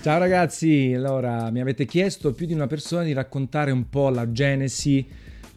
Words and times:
Ciao 0.00 0.18
ragazzi, 0.20 0.92
allora 0.94 1.50
mi 1.50 1.60
avete 1.60 1.84
chiesto 1.84 2.32
più 2.32 2.46
di 2.46 2.54
una 2.54 2.68
persona 2.68 3.02
di 3.02 3.12
raccontare 3.12 3.72
un 3.72 3.88
po' 3.88 4.10
la 4.10 4.30
genesi 4.30 5.04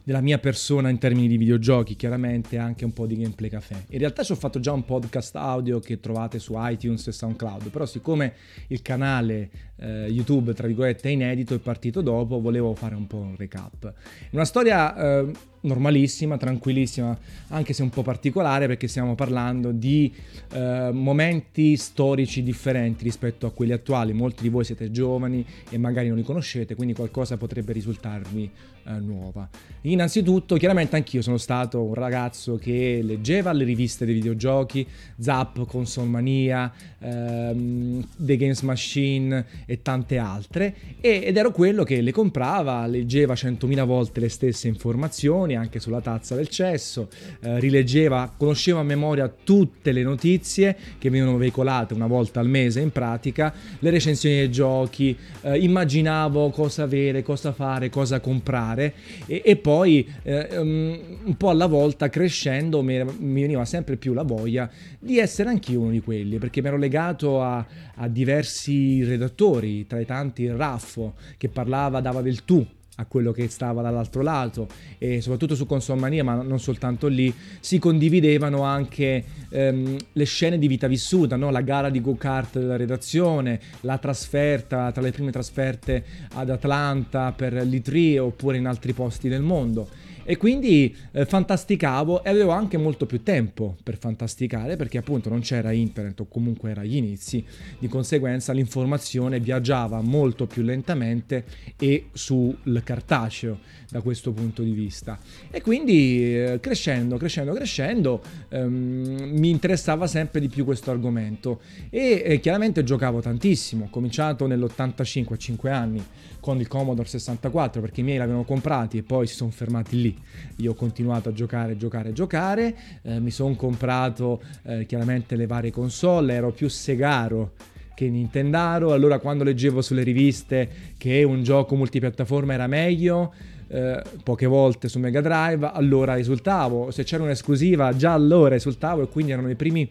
della 0.03 0.19
mia 0.19 0.39
persona 0.39 0.89
in 0.89 0.97
termini 0.97 1.27
di 1.27 1.37
videogiochi, 1.37 1.95
chiaramente 1.95 2.57
anche 2.57 2.83
un 2.83 2.91
po' 2.91 3.05
di 3.05 3.17
gameplay 3.17 3.51
caffè. 3.51 3.75
In 3.89 3.99
realtà 3.99 4.23
ci 4.23 4.31
ho 4.31 4.35
fatto 4.35 4.59
già 4.59 4.71
un 4.73 4.83
podcast 4.83 5.35
audio 5.35 5.79
che 5.79 5.99
trovate 5.99 6.39
su 6.39 6.55
iTunes 6.57 7.05
e 7.05 7.11
SoundCloud, 7.11 7.69
però 7.69 7.85
siccome 7.85 8.33
il 8.67 8.81
canale 8.81 9.49
eh, 9.81 10.07
YouTube, 10.07 10.53
tra 10.53 10.67
virgolette, 10.67 11.09
è 11.09 11.11
inedito 11.11 11.53
e 11.53 11.59
partito 11.59 12.01
dopo, 12.01 12.39
volevo 12.39 12.73
fare 12.75 12.95
un 12.95 13.07
po' 13.07 13.17
un 13.17 13.35
recap. 13.35 13.93
Una 14.31 14.45
storia 14.45 14.95
eh, 14.95 15.31
normalissima, 15.61 16.37
tranquillissima, 16.37 17.17
anche 17.49 17.73
se 17.73 17.83
un 17.83 17.89
po' 17.89 18.03
particolare 18.03 18.67
perché 18.67 18.87
stiamo 18.87 19.15
parlando 19.15 19.71
di 19.71 20.13
eh, 20.53 20.89
momenti 20.91 21.75
storici 21.77 22.43
differenti 22.43 23.03
rispetto 23.03 23.45
a 23.45 23.51
quelli 23.51 23.73
attuali. 23.73 24.13
Molti 24.13 24.43
di 24.43 24.49
voi 24.49 24.63
siete 24.63 24.91
giovani 24.91 25.45
e 25.69 25.77
magari 25.77 26.07
non 26.07 26.17
li 26.17 26.23
conoscete, 26.23 26.75
quindi 26.75 26.93
qualcosa 26.93 27.37
potrebbe 27.37 27.73
risultarvi 27.73 28.49
eh, 28.83 28.91
nuova. 28.93 29.47
Innanzitutto, 29.81 30.55
chiaramente 30.55 30.95
anch'io 30.95 31.21
sono 31.21 31.37
stato 31.37 31.81
un 31.81 31.93
ragazzo 31.93 32.57
che 32.57 33.01
leggeva 33.03 33.51
le 33.51 33.63
riviste 33.63 34.05
dei 34.05 34.13
videogiochi, 34.13 34.85
Zap, 35.19 35.65
Console 35.65 36.07
Mania, 36.07 36.71
ehm, 36.99 38.07
The 38.15 38.37
Games 38.37 38.61
Machine 38.61 39.45
e 39.71 39.81
tante 39.81 40.17
altre, 40.17 40.75
e, 40.99 41.21
ed 41.23 41.37
ero 41.37 41.51
quello 41.51 41.85
che 41.85 42.01
le 42.01 42.11
comprava, 42.11 42.85
leggeva 42.87 43.35
centomila 43.35 43.85
volte 43.85 44.19
le 44.19 44.27
stesse 44.27 44.67
informazioni, 44.67 45.55
anche 45.55 45.79
sulla 45.79 46.01
tazza 46.01 46.35
del 46.35 46.49
cesso, 46.49 47.07
eh, 47.39 47.57
rileggeva, 47.57 48.33
conosceva 48.35 48.81
a 48.81 48.83
memoria 48.83 49.29
tutte 49.29 49.93
le 49.93 50.03
notizie 50.03 50.75
che 50.97 51.09
venivano 51.09 51.37
veicolate 51.37 51.93
una 51.93 52.07
volta 52.07 52.41
al 52.41 52.49
mese 52.49 52.81
in 52.81 52.91
pratica, 52.91 53.53
le 53.79 53.89
recensioni 53.89 54.35
dei 54.35 54.51
giochi, 54.51 55.17
eh, 55.43 55.57
immaginavo 55.57 56.49
cosa 56.49 56.83
avere, 56.83 57.23
cosa 57.23 57.53
fare, 57.53 57.89
cosa 57.89 58.19
comprare 58.19 58.93
e, 59.25 59.41
e 59.45 59.55
poi 59.55 60.05
eh, 60.23 60.57
um, 60.57 60.99
un 61.23 61.37
po' 61.37 61.49
alla 61.49 61.67
volta 61.67 62.09
crescendo 62.09 62.81
mi, 62.81 63.01
mi, 63.19 63.41
veniva 63.41 63.63
sempre 63.63 63.95
più 63.95 64.11
la 64.11 64.23
voglia 64.23 64.69
di 64.99 65.17
essere 65.17 65.49
anch'io 65.49 65.79
uno 65.79 65.91
di 65.91 66.01
quelli 66.01 66.39
perché 66.39 66.61
mi 66.61 66.67
ero 66.67 66.77
legato 66.77 67.41
a, 67.41 67.65
a 67.95 68.07
diversi 68.09 69.03
redattori 69.05 69.60
tra 69.87 69.99
i 69.99 70.05
tanti 70.05 70.47
Raffo 70.47 71.13
che 71.37 71.49
parlava, 71.49 72.01
dava 72.01 72.21
del 72.21 72.43
tu 72.43 72.65
a 72.95 73.05
quello 73.05 73.31
che 73.31 73.47
stava 73.49 73.81
dall'altro 73.81 74.21
lato 74.21 74.67
e 74.97 75.21
soprattutto 75.21 75.55
su 75.55 75.65
Consomania, 75.65 76.23
ma 76.23 76.41
non 76.41 76.59
soltanto 76.59 77.07
lì, 77.07 77.33
si 77.59 77.79
condividevano 77.79 78.63
anche 78.63 79.23
ehm, 79.49 79.97
le 80.11 80.23
scene 80.25 80.57
di 80.57 80.67
vita 80.67 80.87
vissuta, 80.87 81.35
no? 81.35 81.49
la 81.49 81.61
gara 81.61 81.89
di 81.89 82.01
go-kart 82.01 82.59
della 82.59 82.75
redazione, 82.75 83.59
la 83.81 83.97
trasferta, 83.97 84.91
tra 84.91 85.01
le 85.01 85.11
prime 85.11 85.31
trasferte 85.31 86.03
ad 86.33 86.49
Atlanta 86.49 87.31
per 87.31 87.53
l'E3 87.53 88.19
oppure 88.19 88.57
in 88.57 88.67
altri 88.67 88.93
posti 88.93 89.29
del 89.29 89.41
mondo. 89.41 89.87
E 90.23 90.37
quindi 90.37 90.95
eh, 91.11 91.25
fantasticavo 91.25 92.23
e 92.23 92.29
avevo 92.29 92.51
anche 92.51 92.77
molto 92.77 93.05
più 93.05 93.23
tempo 93.23 93.75
per 93.83 93.97
fantasticare 93.97 94.75
perché 94.75 94.97
appunto 94.97 95.29
non 95.29 95.41
c'era 95.41 95.71
internet 95.71 96.19
o 96.21 96.27
comunque 96.27 96.71
era 96.71 96.81
agli 96.81 96.95
inizi, 96.95 97.43
di 97.79 97.87
conseguenza 97.87 98.53
l'informazione 98.53 99.39
viaggiava 99.39 100.01
molto 100.01 100.45
più 100.45 100.63
lentamente 100.63 101.45
e 101.77 102.07
sul 102.13 102.81
cartaceo 102.83 103.59
da 103.91 104.01
questo 104.01 104.31
punto 104.31 104.63
di 104.63 104.71
vista. 104.71 105.19
E 105.51 105.61
quindi 105.61 106.35
eh, 106.35 106.59
crescendo, 106.61 107.17
crescendo, 107.17 107.53
crescendo 107.53 108.21
ehm, 108.49 109.31
mi 109.33 109.49
interessava 109.49 110.07
sempre 110.07 110.39
di 110.39 110.47
più 110.47 110.63
questo 110.63 110.91
argomento 110.91 111.59
e 111.89 112.23
eh, 112.25 112.39
chiaramente 112.39 112.83
giocavo 112.83 113.19
tantissimo, 113.19 113.85
ho 113.85 113.89
cominciato 113.89 114.47
nell'85 114.47 115.33
a 115.33 115.37
5 115.37 115.71
anni 115.71 116.05
con 116.39 116.59
il 116.59 116.67
Commodore 116.67 117.07
64 117.07 117.81
perché 117.81 117.99
i 117.99 118.03
miei 118.03 118.17
l'avevano 118.17 118.45
comprati 118.45 118.97
e 118.97 119.03
poi 119.03 119.27
si 119.27 119.35
sono 119.35 119.51
fermati 119.51 120.01
lì. 120.01 120.17
Io 120.57 120.71
ho 120.71 120.75
continuato 120.75 121.29
a 121.29 121.33
giocare, 121.33 121.75
giocare, 121.75 122.13
giocare, 122.13 122.75
eh, 123.03 123.19
mi 123.19 123.29
sono 123.29 123.55
comprato 123.55 124.41
eh, 124.63 124.85
chiaramente 124.85 125.35
le 125.35 125.47
varie 125.47 125.71
console, 125.71 126.33
ero 126.33 126.51
più 126.51 126.69
segaro 126.69 127.53
che 127.93 128.09
Nintendaro, 128.09 128.93
allora 128.93 129.19
quando 129.19 129.43
leggevo 129.43 129.81
sulle 129.81 130.01
riviste 130.01 130.69
che 130.97 131.23
un 131.23 131.43
gioco 131.43 131.75
multipiattaforma 131.75 132.53
era 132.53 132.65
meglio, 132.65 133.31
eh, 133.71 134.01
poche 134.23 134.45
volte 134.47 134.89
su 134.89 134.99
Mega 134.99 135.21
Drive, 135.21 135.71
allora 135.73 136.17
esultavo, 136.17 136.91
se 136.91 137.03
c'era 137.03 137.23
un'esclusiva 137.23 137.95
già 137.95 138.11
allora 138.11 138.55
esultavo 138.55 139.03
e 139.03 139.07
quindi 139.07 139.31
erano 139.31 139.49
i 139.49 139.55
primi 139.55 139.89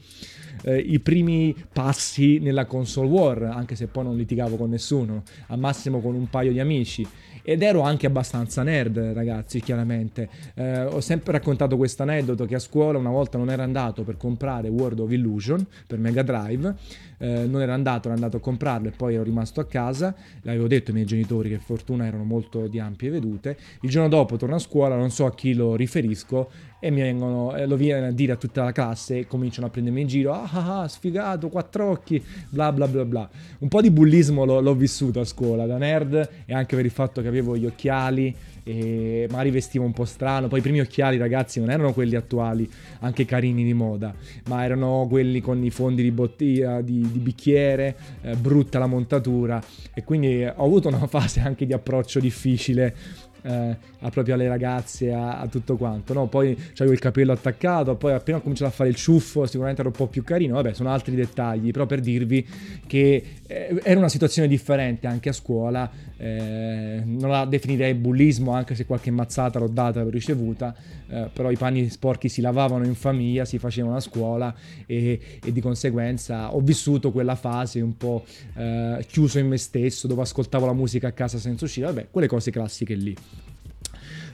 eh, 0.62 0.78
i 0.78 1.00
primi 1.00 1.54
passi 1.72 2.38
nella 2.38 2.66
console 2.66 3.08
war, 3.08 3.42
anche 3.42 3.74
se 3.74 3.86
poi 3.86 4.04
non 4.04 4.16
litigavo 4.16 4.56
con 4.56 4.70
nessuno, 4.70 5.22
al 5.48 5.58
massimo 5.58 6.00
con 6.00 6.14
un 6.14 6.28
paio 6.28 6.52
di 6.52 6.60
amici. 6.60 7.06
Ed 7.42 7.62
ero 7.62 7.80
anche 7.80 8.06
abbastanza 8.06 8.62
nerd, 8.62 8.98
ragazzi, 8.98 9.60
chiaramente. 9.60 10.28
Eh, 10.54 10.84
ho 10.84 11.00
sempre 11.00 11.32
raccontato 11.32 11.76
questo 11.76 12.02
aneddoto 12.02 12.44
che 12.44 12.54
a 12.54 12.58
scuola 12.58 12.98
una 12.98 13.10
volta 13.10 13.38
non 13.38 13.50
era 13.50 13.62
andato 13.62 14.02
per 14.02 14.16
comprare 14.16 14.68
World 14.68 15.00
of 15.00 15.10
Illusion 15.10 15.66
per 15.86 15.98
Mega 15.98 16.22
Drive, 16.22 16.74
eh, 17.18 17.46
non 17.46 17.62
era 17.62 17.74
andato, 17.74 18.08
ero 18.08 18.14
andato 18.14 18.36
a 18.36 18.40
comprarlo 18.40 18.88
e 18.88 18.92
poi 18.92 19.14
ero 19.14 19.22
rimasto 19.22 19.60
a 19.60 19.66
casa. 19.66 20.14
L'avevo 20.42 20.66
detto 20.66 20.90
ai 20.90 20.96
miei 20.96 21.06
genitori 21.06 21.48
che 21.48 21.58
fortuna 21.58 22.06
erano 22.06 22.24
molto 22.24 22.66
di 22.66 22.78
ampie 22.78 23.10
vedute. 23.10 23.56
Il 23.80 23.90
giorno 23.90 24.08
dopo 24.08 24.36
torno 24.36 24.56
a 24.56 24.58
scuola, 24.58 24.96
non 24.96 25.10
so 25.10 25.24
a 25.24 25.34
chi 25.34 25.54
lo 25.54 25.74
riferisco, 25.76 26.50
e 26.80 26.90
mi 26.90 27.02
vengono, 27.02 27.54
eh, 27.54 27.66
lo 27.66 27.76
viene 27.76 28.06
a 28.06 28.10
dire 28.10 28.32
a 28.32 28.36
tutta 28.36 28.64
la 28.64 28.72
classe 28.72 29.18
e 29.18 29.26
cominciano 29.26 29.66
a 29.66 29.70
prendermi 29.70 30.00
in 30.00 30.06
giro, 30.06 30.32
ah 30.32 30.48
ah 30.50 30.80
ah, 30.80 30.88
sfigato, 30.88 31.48
quattro 31.48 31.90
occhi, 31.90 32.22
bla 32.48 32.72
bla 32.72 32.88
bla 32.88 33.04
bla. 33.04 33.28
Un 33.58 33.68
po' 33.68 33.82
di 33.82 33.90
bullismo 33.90 34.44
l'ho, 34.44 34.60
l'ho 34.60 34.74
vissuto 34.74 35.20
a 35.20 35.24
scuola, 35.24 35.66
da 35.66 35.76
nerd 35.76 36.28
e 36.46 36.54
anche 36.54 36.74
per 36.74 36.84
il 36.84 36.90
fatto 36.90 37.20
che 37.20 37.28
avevo 37.28 37.56
gli 37.56 37.66
occhiali 37.66 38.34
e 38.64 39.26
magari 39.30 39.50
vestivo 39.50 39.84
un 39.84 39.92
po' 39.92 40.04
strano. 40.04 40.48
Poi 40.48 40.60
i 40.60 40.62
primi 40.62 40.80
occhiali, 40.80 41.16
ragazzi, 41.16 41.60
non 41.60 41.70
erano 41.70 41.92
quelli 41.92 42.16
attuali, 42.16 42.68
anche 43.00 43.24
carini 43.24 43.64
di 43.64 43.74
moda, 43.74 44.14
ma 44.48 44.64
erano 44.64 45.06
quelli 45.08 45.40
con 45.40 45.62
i 45.62 45.70
fondi 45.70 46.02
di 46.02 46.10
bottiglia, 46.10 46.80
di, 46.80 47.06
di 47.10 47.18
bicchiere, 47.18 47.96
eh, 48.22 48.36
brutta 48.36 48.78
la 48.78 48.86
montatura. 48.86 49.62
E 49.92 50.04
quindi 50.04 50.44
ho 50.44 50.64
avuto 50.64 50.88
una 50.88 51.06
fase 51.08 51.40
anche 51.40 51.66
di 51.66 51.72
approccio 51.72 52.20
difficile 52.20 52.94
eh, 53.42 53.76
proprio 54.10 54.34
alle 54.34 54.48
ragazze, 54.48 55.12
a, 55.12 55.40
a 55.40 55.46
tutto 55.46 55.76
quanto. 55.76 56.12
No? 56.12 56.26
Poi 56.26 56.56
avevo 56.74 56.92
il 56.92 56.98
capello 56.98 57.32
attaccato, 57.32 57.96
poi 57.96 58.12
appena 58.12 58.38
ho 58.38 58.40
cominciato 58.40 58.70
a 58.70 58.74
fare 58.74 58.88
il 58.88 58.96
ciuffo, 58.96 59.46
sicuramente 59.46 59.80
ero 59.80 59.90
un 59.90 59.96
po' 59.96 60.06
più 60.06 60.24
carino. 60.24 60.54
Vabbè, 60.54 60.74
sono 60.74 60.90
altri 60.90 61.14
dettagli, 61.14 61.70
però 61.70 61.86
per 61.86 62.00
dirvi 62.00 62.46
che 62.86 63.24
eh, 63.46 63.80
era 63.82 63.98
una 63.98 64.08
situazione 64.08 64.48
differente 64.48 65.06
anche 65.06 65.28
a 65.28 65.32
scuola. 65.32 65.90
Eh, 66.20 67.02
non 67.04 67.30
la 67.30 67.46
definirei 67.46 67.94
bullismo, 67.94 68.52
anche 68.52 68.74
se 68.74 68.84
qualche 68.84 69.10
mazzata 69.10 69.58
l'ho 69.58 69.68
data, 69.68 70.02
l'ho 70.02 70.10
ricevuta. 70.10 70.74
Eh, 71.08 71.30
però 71.32 71.50
i 71.50 71.56
panni 71.56 71.88
sporchi 71.88 72.28
si 72.28 72.42
lavavano 72.42 72.84
in 72.84 72.94
famiglia, 72.94 73.44
si 73.46 73.58
facevano 73.58 73.96
a 73.96 74.00
scuola 74.00 74.54
e, 74.86 75.20
e 75.42 75.52
di 75.52 75.60
conseguenza 75.60 76.54
ho 76.54 76.60
vissuto 76.60 77.10
quella 77.10 77.34
fase 77.34 77.80
un 77.80 77.96
po' 77.96 78.24
eh, 78.54 79.04
chiuso 79.08 79.38
in 79.38 79.48
me 79.48 79.56
stesso, 79.56 80.06
dove 80.06 80.22
ascoltavo 80.22 80.66
la 80.66 80.74
musica 80.74 81.08
a 81.08 81.12
casa 81.12 81.38
senza 81.38 81.64
uscire. 81.64 81.86
Vabbè, 81.86 82.08
quelle 82.10 82.26
cose 82.26 82.50
classiche 82.50 82.94
lì. 82.94 83.16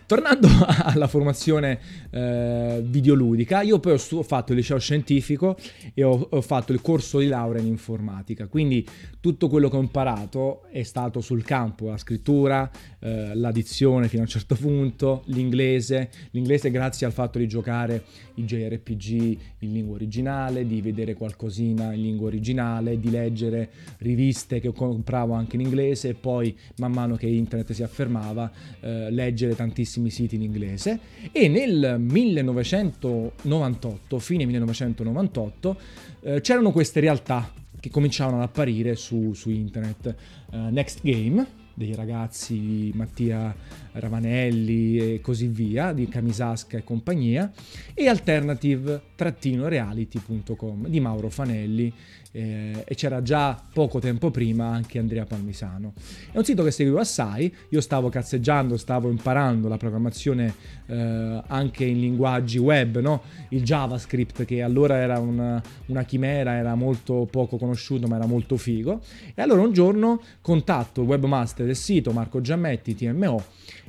Tornando 0.07 0.47
alla 0.85 1.09
formazione 1.09 1.81
eh, 2.11 2.81
videoludica, 2.85 3.63
io 3.63 3.81
poi 3.81 3.95
ho, 3.95 4.23
fatto 4.23 4.53
il 4.53 4.59
liceo 4.59 4.79
scientifico 4.79 5.57
e 5.95 6.05
ho, 6.05 6.29
ho, 6.31 6.41
fatto 6.43 6.73
il 6.73 6.81
corso 6.81 7.19
di 7.19 7.27
laurea 7.27 7.61
in 7.61 7.67
informatica, 7.67 8.47
quindi 8.47 8.87
tutto 9.19 9.49
quello 9.49 9.69
che 9.69 9.77
ho 9.77 9.81
imparato 9.81 10.63
è 10.71 10.85
stato 10.85 11.21
sul 11.21 11.43
campo, 11.43 11.89
la 11.89 11.97
scrittura, 11.97 12.71
eh, 13.01 13.35
l'addizione 13.35 14.07
fino 14.07 14.23
a 14.23 14.27
un 14.27 14.31
certo 14.31 14.55
punto, 14.55 15.25
l'inglese, 15.27 16.11
l'inglese 16.31 16.71
grazie 16.71 17.05
al 17.07 17.13
fatto 17.13 17.39
di 17.39 17.49
giocare 17.49 18.05
i 18.35 18.45
JRPG 18.45 19.39
in 19.61 19.73
lingua 19.73 19.97
originale, 19.97 20.69
di 20.69 20.81
vedere 20.83 21.15
qualcosina 21.15 21.93
in 21.93 22.03
lingua 22.03 22.29
originale, 22.29 23.01
di 23.01 23.11
leggere 23.11 23.71
riviste 23.99 24.61
che 24.61 24.73
compravo 24.73 25.35
anche 25.35 25.57
in 25.57 25.63
inglese 25.63 26.11
e 26.11 26.15
poi 26.15 26.57
man 26.77 26.93
mano 26.93 27.17
che 27.17 27.27
internet 27.27 27.73
si 27.73 27.83
affermava 27.83 28.49
eh, 28.79 29.11
leggere 29.11 29.57
tantissimi 29.57 29.96
tantissimi 29.97 30.11
siti 30.11 30.35
in 30.37 30.43
inglese 30.43 31.01
e 31.33 31.49
nel 31.49 31.97
1998, 31.99 34.19
fine 34.19 34.45
1998, 34.45 35.77
eh, 36.21 36.41
c'erano 36.41 36.71
queste 36.73 37.01
realtà 37.01 37.51
che 37.81 37.89
cominciavano 37.91 38.37
ad 38.39 38.43
apparire 38.43 38.95
su, 38.97 39.33
su 39.33 39.49
internet. 39.51 40.15
Uh, 40.51 40.69
Next 40.71 41.01
Game, 41.03 41.47
dei 41.75 41.95
ragazzi 41.95 42.91
Mattia 42.95 43.55
Ravanelli 43.99 44.99
e 44.99 45.21
così 45.21 45.47
via, 45.47 45.93
di 45.93 46.09
Camisasca 46.09 46.79
e 46.79 46.85
compagnia, 46.85 47.53
e 47.95 48.09
alternative-reality.com 48.09 50.89
di 50.89 51.01
Mauro 51.01 51.31
Fanelli 51.31 51.93
eh, 52.37 52.85
e 52.87 52.95
c'era 52.95 53.23
già 53.23 53.59
poco 53.73 53.99
tempo 53.99 54.31
prima 54.31 54.67
anche 54.67 54.99
Andrea 54.99 55.25
Palmisano. 55.25 55.95
È 56.31 56.37
un 56.37 56.45
sito 56.45 56.63
che 56.63 56.71
seguivo 56.71 56.99
assai, 56.99 57.53
io 57.71 57.81
stavo 57.81 58.11
cazzeggiando, 58.11 58.77
stavo 58.77 59.09
imparando 59.09 59.69
la 59.69 59.79
programmazione 59.79 60.55
eh, 60.85 61.43
anche 61.47 61.85
in 61.85 62.01
linguaggi 62.01 62.59
web, 62.59 63.01
no? 63.01 63.23
il 63.51 63.63
JavaScript 63.63 64.45
che 64.45 64.63
allora 64.63 64.97
era 64.97 65.19
una, 65.19 65.63
una 65.87 66.05
chimera, 66.05 66.57
era 66.57 66.75
molto 66.75 67.27
poco 67.31 67.57
conosciuto 67.57 68.07
ma 68.07 68.17
era 68.17 68.27
molto 68.27 68.59
figo 68.59 69.01
e 69.35 69.41
allora 69.41 69.63
un 69.63 69.73
giorno 69.73 70.21
contatto 70.43 71.01
il 71.01 71.09
webmaster 71.09 71.65
del 71.65 71.77
sito 71.77 72.13
Marco 72.13 72.41
Giammetti 72.41 72.95
TMO 72.95 73.43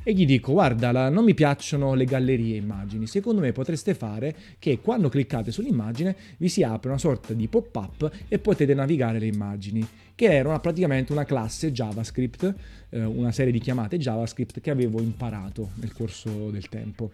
e 0.03 0.13
gli 0.13 0.25
dico 0.25 0.53
guarda 0.53 0.91
la, 0.91 1.09
non 1.09 1.23
mi 1.23 1.33
piacciono 1.33 1.93
le 1.93 2.05
gallerie 2.05 2.55
immagini, 2.55 3.07
secondo 3.07 3.41
me 3.41 3.51
potreste 3.51 3.93
fare 3.93 4.35
che 4.59 4.79
quando 4.79 5.09
cliccate 5.09 5.51
sull'immagine 5.51 6.15
vi 6.37 6.49
si 6.49 6.63
apre 6.63 6.89
una 6.89 6.97
sorta 6.97 7.33
di 7.33 7.47
pop-up 7.47 8.09
e 8.27 8.39
potete 8.39 8.73
navigare 8.73 9.19
le 9.19 9.27
immagini, 9.27 9.85
che 10.15 10.33
era 10.33 10.59
praticamente 10.59 11.11
una 11.11 11.25
classe 11.25 11.71
JavaScript, 11.71 12.55
eh, 12.89 13.03
una 13.03 13.31
serie 13.31 13.51
di 13.51 13.59
chiamate 13.59 13.97
JavaScript 13.97 14.61
che 14.61 14.71
avevo 14.71 15.01
imparato 15.01 15.71
nel 15.75 15.93
corso 15.93 16.49
del 16.49 16.69
tempo. 16.69 17.11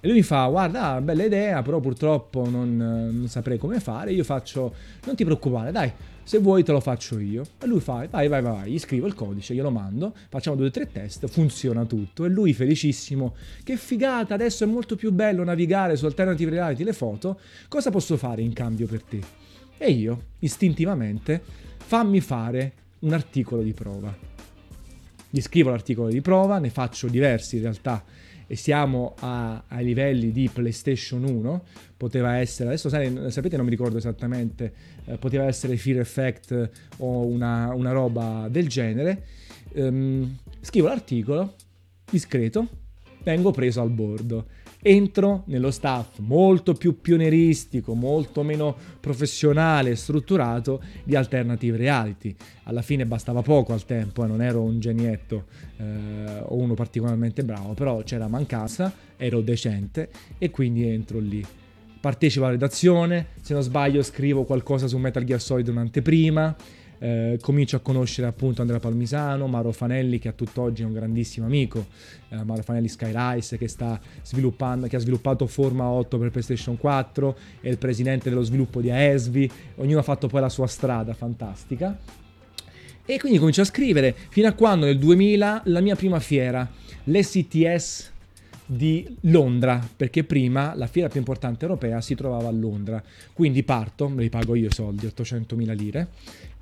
E 0.00 0.06
lui 0.06 0.16
mi 0.16 0.22
fa 0.22 0.46
guarda 0.46 1.00
bella 1.00 1.24
idea 1.24 1.62
però 1.62 1.80
purtroppo 1.80 2.48
non, 2.48 2.76
non 2.76 3.28
saprei 3.28 3.58
come 3.58 3.80
fare, 3.80 4.12
io 4.12 4.24
faccio 4.24 4.74
non 5.04 5.16
ti 5.16 5.24
preoccupare 5.24 5.72
dai 5.72 5.92
se 6.28 6.40
vuoi 6.40 6.62
te 6.62 6.72
lo 6.72 6.80
faccio 6.80 7.18
io. 7.18 7.42
E 7.58 7.66
lui 7.66 7.80
fa, 7.80 8.06
vai, 8.10 8.28
vai, 8.28 8.42
vai, 8.42 8.70
gli 8.70 8.78
scrivo 8.78 9.06
il 9.06 9.14
codice, 9.14 9.54
glielo 9.54 9.70
mando, 9.70 10.14
facciamo 10.28 10.56
due 10.56 10.66
o 10.66 10.70
tre 10.70 10.92
test, 10.92 11.26
funziona 11.26 11.86
tutto. 11.86 12.26
E 12.26 12.28
lui 12.28 12.52
felicissimo, 12.52 13.34
che 13.64 13.78
figata, 13.78 14.34
adesso 14.34 14.62
è 14.64 14.66
molto 14.66 14.94
più 14.94 15.10
bello 15.10 15.42
navigare 15.42 15.96
su 15.96 16.04
Alternative 16.04 16.50
Reality 16.50 16.84
le 16.84 16.92
foto, 16.92 17.40
cosa 17.68 17.90
posso 17.90 18.18
fare 18.18 18.42
in 18.42 18.52
cambio 18.52 18.86
per 18.86 19.04
te? 19.04 19.20
E 19.78 19.90
io, 19.90 20.24
istintivamente, 20.40 21.42
fammi 21.78 22.20
fare 22.20 22.72
un 22.98 23.14
articolo 23.14 23.62
di 23.62 23.72
prova. 23.72 24.14
Gli 25.30 25.40
scrivo 25.40 25.70
l'articolo 25.70 26.08
di 26.08 26.20
prova, 26.20 26.58
ne 26.58 26.68
faccio 26.68 27.08
diversi 27.08 27.56
in 27.56 27.62
realtà 27.62 28.04
e 28.50 28.56
siamo 28.56 29.14
a, 29.20 29.62
ai 29.68 29.84
livelli 29.84 30.32
di 30.32 30.48
PlayStation 30.50 31.22
1, 31.22 31.64
poteva 31.98 32.38
essere, 32.38 32.70
adesso 32.70 32.88
sapete 32.88 33.56
non 33.56 33.66
mi 33.66 33.70
ricordo 33.70 33.98
esattamente, 33.98 34.72
eh, 35.04 35.18
poteva 35.18 35.44
essere 35.44 35.76
Fear 35.76 35.98
Effect 35.98 36.70
o 36.96 37.26
una, 37.26 37.74
una 37.74 37.92
roba 37.92 38.48
del 38.50 38.66
genere, 38.66 39.24
um, 39.74 40.36
scrivo 40.62 40.88
l'articolo, 40.88 41.54
discreto, 42.10 42.66
vengo 43.22 43.50
preso 43.50 43.82
al 43.82 43.90
bordo 43.90 44.46
entro 44.80 45.42
nello 45.46 45.70
staff 45.70 46.18
molto 46.18 46.74
più 46.74 47.00
pionieristico, 47.00 47.94
molto 47.94 48.42
meno 48.42 48.76
professionale 49.00 49.90
e 49.90 49.96
strutturato 49.96 50.82
di 51.04 51.16
Alternative 51.16 51.76
Reality. 51.76 52.34
Alla 52.64 52.82
fine 52.82 53.06
bastava 53.06 53.42
poco 53.42 53.72
al 53.72 53.84
tempo, 53.84 54.24
eh, 54.24 54.26
non 54.26 54.42
ero 54.42 54.62
un 54.62 54.78
genietto 54.78 55.46
eh, 55.78 56.42
o 56.42 56.56
uno 56.56 56.74
particolarmente 56.74 57.44
bravo, 57.44 57.74
però 57.74 58.02
c'era 58.02 58.28
mancanza, 58.28 58.92
ero 59.16 59.40
decente 59.40 60.10
e 60.38 60.50
quindi 60.50 60.88
entro 60.88 61.18
lì. 61.18 61.44
Partecipo 62.00 62.44
alla 62.44 62.52
redazione, 62.52 63.26
se 63.40 63.54
non 63.54 63.62
sbaglio 63.62 64.02
scrivo 64.02 64.44
qualcosa 64.44 64.86
su 64.86 64.96
Metal 64.98 65.24
Gear 65.24 65.40
Solid 65.40 65.66
un'anteprima, 65.66 66.56
eh, 66.98 67.38
comincio 67.40 67.76
a 67.76 67.80
conoscere 67.80 68.26
appunto 68.26 68.60
Andrea 68.60 68.80
Palmisano, 68.80 69.46
Mauro 69.46 69.72
Fanelli 69.72 70.18
che 70.18 70.28
a 70.28 70.32
tutt'oggi 70.32 70.82
è 70.82 70.84
un 70.84 70.92
grandissimo 70.92 71.46
amico, 71.46 71.86
eh, 72.28 72.42
Mauro 72.42 72.62
Fanelli 72.62 72.88
Skyrise 72.88 73.56
che, 73.58 73.66
che 73.66 74.96
ha 74.96 74.98
sviluppato 74.98 75.46
Forma 75.46 75.84
8 75.86 76.18
per 76.18 76.30
PlayStation 76.30 76.76
4, 76.76 77.36
è 77.60 77.68
il 77.68 77.78
presidente 77.78 78.28
dello 78.28 78.42
sviluppo 78.42 78.80
di 78.80 78.90
AESVI, 78.90 79.50
ognuno 79.76 80.00
ha 80.00 80.02
fatto 80.02 80.28
poi 80.28 80.40
la 80.40 80.48
sua 80.48 80.66
strada 80.66 81.14
fantastica. 81.14 81.96
E 83.10 83.18
quindi 83.18 83.38
comincio 83.38 83.62
a 83.62 83.64
scrivere 83.64 84.14
fino 84.28 84.48
a 84.48 84.52
quando 84.52 84.84
nel 84.84 84.98
2000 84.98 85.62
la 85.64 85.80
mia 85.80 85.96
prima 85.96 86.20
fiera, 86.20 86.68
l'STS 87.04 88.12
di 88.70 89.16
Londra, 89.22 89.82
perché 89.96 90.24
prima 90.24 90.74
la 90.74 90.86
fiera 90.86 91.08
più 91.08 91.18
importante 91.18 91.64
europea 91.64 92.02
si 92.02 92.14
trovava 92.14 92.48
a 92.48 92.52
Londra. 92.52 93.02
Quindi 93.32 93.62
parto, 93.62 94.08
me 94.10 94.20
li 94.20 94.28
pago 94.28 94.54
io 94.54 94.68
i 94.68 94.72
soldi, 94.72 95.06
800.000 95.06 95.74
lire, 95.74 96.08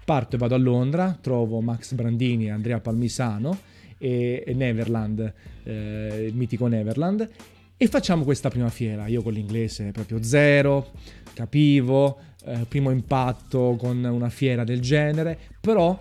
Parto 0.07 0.37
e 0.37 0.39
vado 0.39 0.55
a 0.55 0.59
Londra, 0.59 1.19
trovo 1.21 1.61
Max 1.61 1.93
Brandini, 1.93 2.49
Andrea 2.49 2.79
Palmisano 2.79 3.59
e, 3.99 4.45
e 4.47 4.55
Neverland, 4.55 5.35
eh, 5.65 6.27
il 6.29 6.35
mitico 6.37 6.69
Neverland, 6.69 7.29
e 7.77 7.87
facciamo 7.89 8.23
questa 8.23 8.49
prima 8.49 8.69
fiera. 8.69 9.09
Io 9.09 9.21
con 9.21 9.33
l'inglese 9.33 9.91
proprio 9.91 10.23
zero, 10.23 10.93
capivo, 11.35 12.21
eh, 12.45 12.67
primo 12.69 12.93
impatto 12.93 13.75
con 13.77 14.05
una 14.05 14.29
fiera 14.29 14.63
del 14.63 14.81
genere, 14.81 15.37
però 15.61 16.01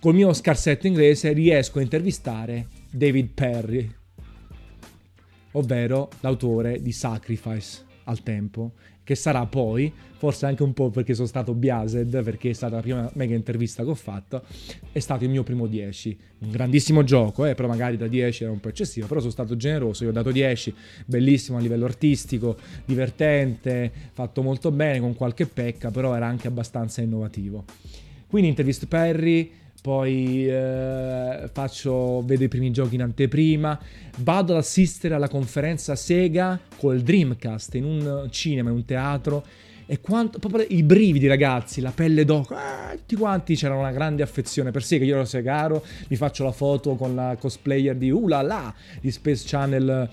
col 0.00 0.14
mio 0.14 0.32
scarsetto 0.32 0.88
inglese 0.88 1.32
riesco 1.32 1.78
a 1.78 1.82
intervistare 1.82 2.66
David 2.90 3.28
Perry, 3.32 3.94
ovvero 5.52 6.08
l'autore 6.18 6.82
di 6.82 6.90
Sacrifice 6.90 7.84
al 8.06 8.24
tempo 8.24 8.72
che 9.04 9.14
sarà 9.14 9.44
poi, 9.46 9.92
forse 10.16 10.46
anche 10.46 10.62
un 10.62 10.72
po' 10.72 10.90
perché 10.90 11.14
sono 11.14 11.26
stato 11.26 11.54
biased, 11.54 12.22
perché 12.22 12.50
è 12.50 12.52
stata 12.52 12.76
la 12.76 12.82
prima 12.82 13.10
mega 13.14 13.34
intervista 13.34 13.82
che 13.82 13.90
ho 13.90 13.94
fatto, 13.94 14.42
è 14.92 14.98
stato 14.98 15.24
il 15.24 15.30
mio 15.30 15.42
primo 15.42 15.66
10. 15.66 16.18
Un 16.40 16.50
grandissimo 16.50 17.02
gioco, 17.02 17.46
eh, 17.46 17.54
però 17.54 17.68
magari 17.68 17.96
da 17.96 18.06
10 18.06 18.44
era 18.44 18.52
un 18.52 18.60
po' 18.60 18.68
eccessivo, 18.68 19.06
però 19.06 19.20
sono 19.20 19.32
stato 19.32 19.56
generoso, 19.56 20.04
io 20.04 20.10
ho 20.10 20.12
dato 20.12 20.30
10, 20.30 20.74
bellissimo 21.06 21.58
a 21.58 21.60
livello 21.60 21.86
artistico, 21.86 22.56
divertente, 22.84 23.90
fatto 24.12 24.42
molto 24.42 24.70
bene, 24.70 25.00
con 25.00 25.14
qualche 25.14 25.46
pecca, 25.46 25.90
però 25.90 26.14
era 26.14 26.26
anche 26.26 26.48
abbastanza 26.48 27.00
innovativo. 27.00 27.64
Quindi 28.26 28.48
intervisto 28.48 28.86
Perry, 28.86 29.50
poi 29.80 30.46
eh, 30.46 31.48
faccio, 31.52 32.22
vedo 32.24 32.44
i 32.44 32.48
primi 32.48 32.70
giochi 32.70 32.96
in 32.96 33.02
anteprima, 33.02 33.78
vado 34.18 34.52
ad 34.52 34.58
assistere 34.58 35.14
alla 35.14 35.28
conferenza 35.28 35.96
Sega 35.96 36.58
col 36.76 37.00
Dreamcast 37.00 37.74
in 37.74 37.84
un 37.84 38.28
cinema, 38.30 38.70
in 38.70 38.76
un 38.76 38.84
teatro. 38.84 39.44
E 39.86 40.00
quanto, 40.00 40.38
proprio 40.38 40.64
i 40.68 40.84
brividi 40.84 41.26
ragazzi, 41.26 41.80
la 41.80 41.90
pelle 41.90 42.24
d'oca, 42.24 42.90
ah, 42.90 42.94
tutti 42.94 43.16
quanti 43.16 43.56
c'era 43.56 43.74
una 43.74 43.90
grande 43.90 44.22
affezione 44.22 44.70
per 44.70 44.84
Sega, 44.84 45.04
io 45.04 45.16
ero 45.16 45.24
segaro, 45.24 45.84
mi 46.08 46.16
faccio 46.16 46.44
la 46.44 46.52
foto 46.52 46.94
con 46.94 47.14
la 47.14 47.36
cosplayer 47.40 47.96
di 47.96 48.10
Ulala 48.10 48.72
di 49.00 49.10
Space 49.10 49.44
Channel 49.46 50.08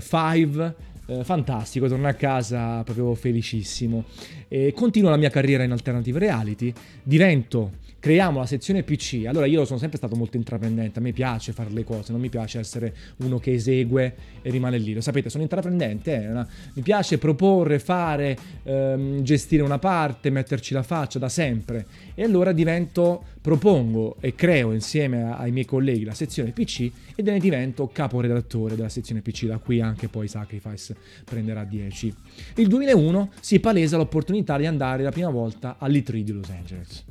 5, 0.00 0.74
eh, 1.06 1.18
eh, 1.20 1.24
fantastico, 1.24 1.86
torno 1.86 2.08
a 2.08 2.14
casa 2.14 2.82
proprio 2.82 3.14
felicissimo. 3.14 4.04
E 4.48 4.72
continuo 4.74 5.10
la 5.10 5.16
mia 5.16 5.30
carriera 5.30 5.62
in 5.62 5.70
alternative 5.70 6.18
reality, 6.18 6.72
divento 7.02 7.72
creiamo 8.00 8.40
la 8.40 8.46
sezione 8.46 8.82
PC. 8.82 9.24
Allora 9.26 9.46
io 9.46 9.64
sono 9.64 9.78
sempre 9.78 9.98
stato 9.98 10.16
molto 10.16 10.36
intraprendente, 10.36 10.98
a 10.98 11.02
me 11.02 11.12
piace 11.12 11.52
fare 11.52 11.70
le 11.70 11.84
cose, 11.84 12.10
non 12.10 12.20
mi 12.20 12.30
piace 12.30 12.58
essere 12.58 12.94
uno 13.18 13.38
che 13.38 13.52
esegue 13.52 14.14
e 14.42 14.50
rimane 14.50 14.78
lì. 14.78 14.94
Lo 14.94 15.02
sapete, 15.02 15.30
sono 15.30 15.42
intraprendente, 15.42 16.14
eh? 16.14 16.46
mi 16.72 16.82
piace 16.82 17.18
proporre, 17.18 17.78
fare, 17.78 18.36
ehm, 18.64 19.22
gestire 19.22 19.62
una 19.62 19.78
parte, 19.78 20.30
metterci 20.30 20.72
la 20.72 20.82
faccia 20.82 21.18
da 21.18 21.28
sempre. 21.28 21.86
E 22.14 22.24
allora 22.24 22.52
divento, 22.52 23.22
propongo 23.40 24.16
e 24.20 24.34
creo 24.34 24.72
insieme 24.72 25.32
ai 25.32 25.52
miei 25.52 25.66
colleghi 25.66 26.04
la 26.04 26.14
sezione 26.14 26.50
PC 26.52 26.90
e 27.14 27.22
ne 27.22 27.38
divento 27.38 27.88
caporedattore 27.92 28.76
della 28.76 28.88
sezione 28.88 29.20
PC, 29.20 29.44
da 29.44 29.58
qui 29.58 29.80
anche 29.80 30.08
poi 30.08 30.26
Sacrifice 30.26 30.96
prenderà 31.24 31.64
10. 31.64 32.14
Il 32.56 32.68
2001 32.68 33.30
si 33.40 33.60
palesa 33.60 33.98
l'opportunità 33.98 34.56
di 34.56 34.64
andare 34.64 35.02
la 35.02 35.10
prima 35.10 35.30
volta 35.30 35.76
all'E3 35.78 36.20
di 36.20 36.32
Los 36.32 36.48
Angeles. 36.48 37.04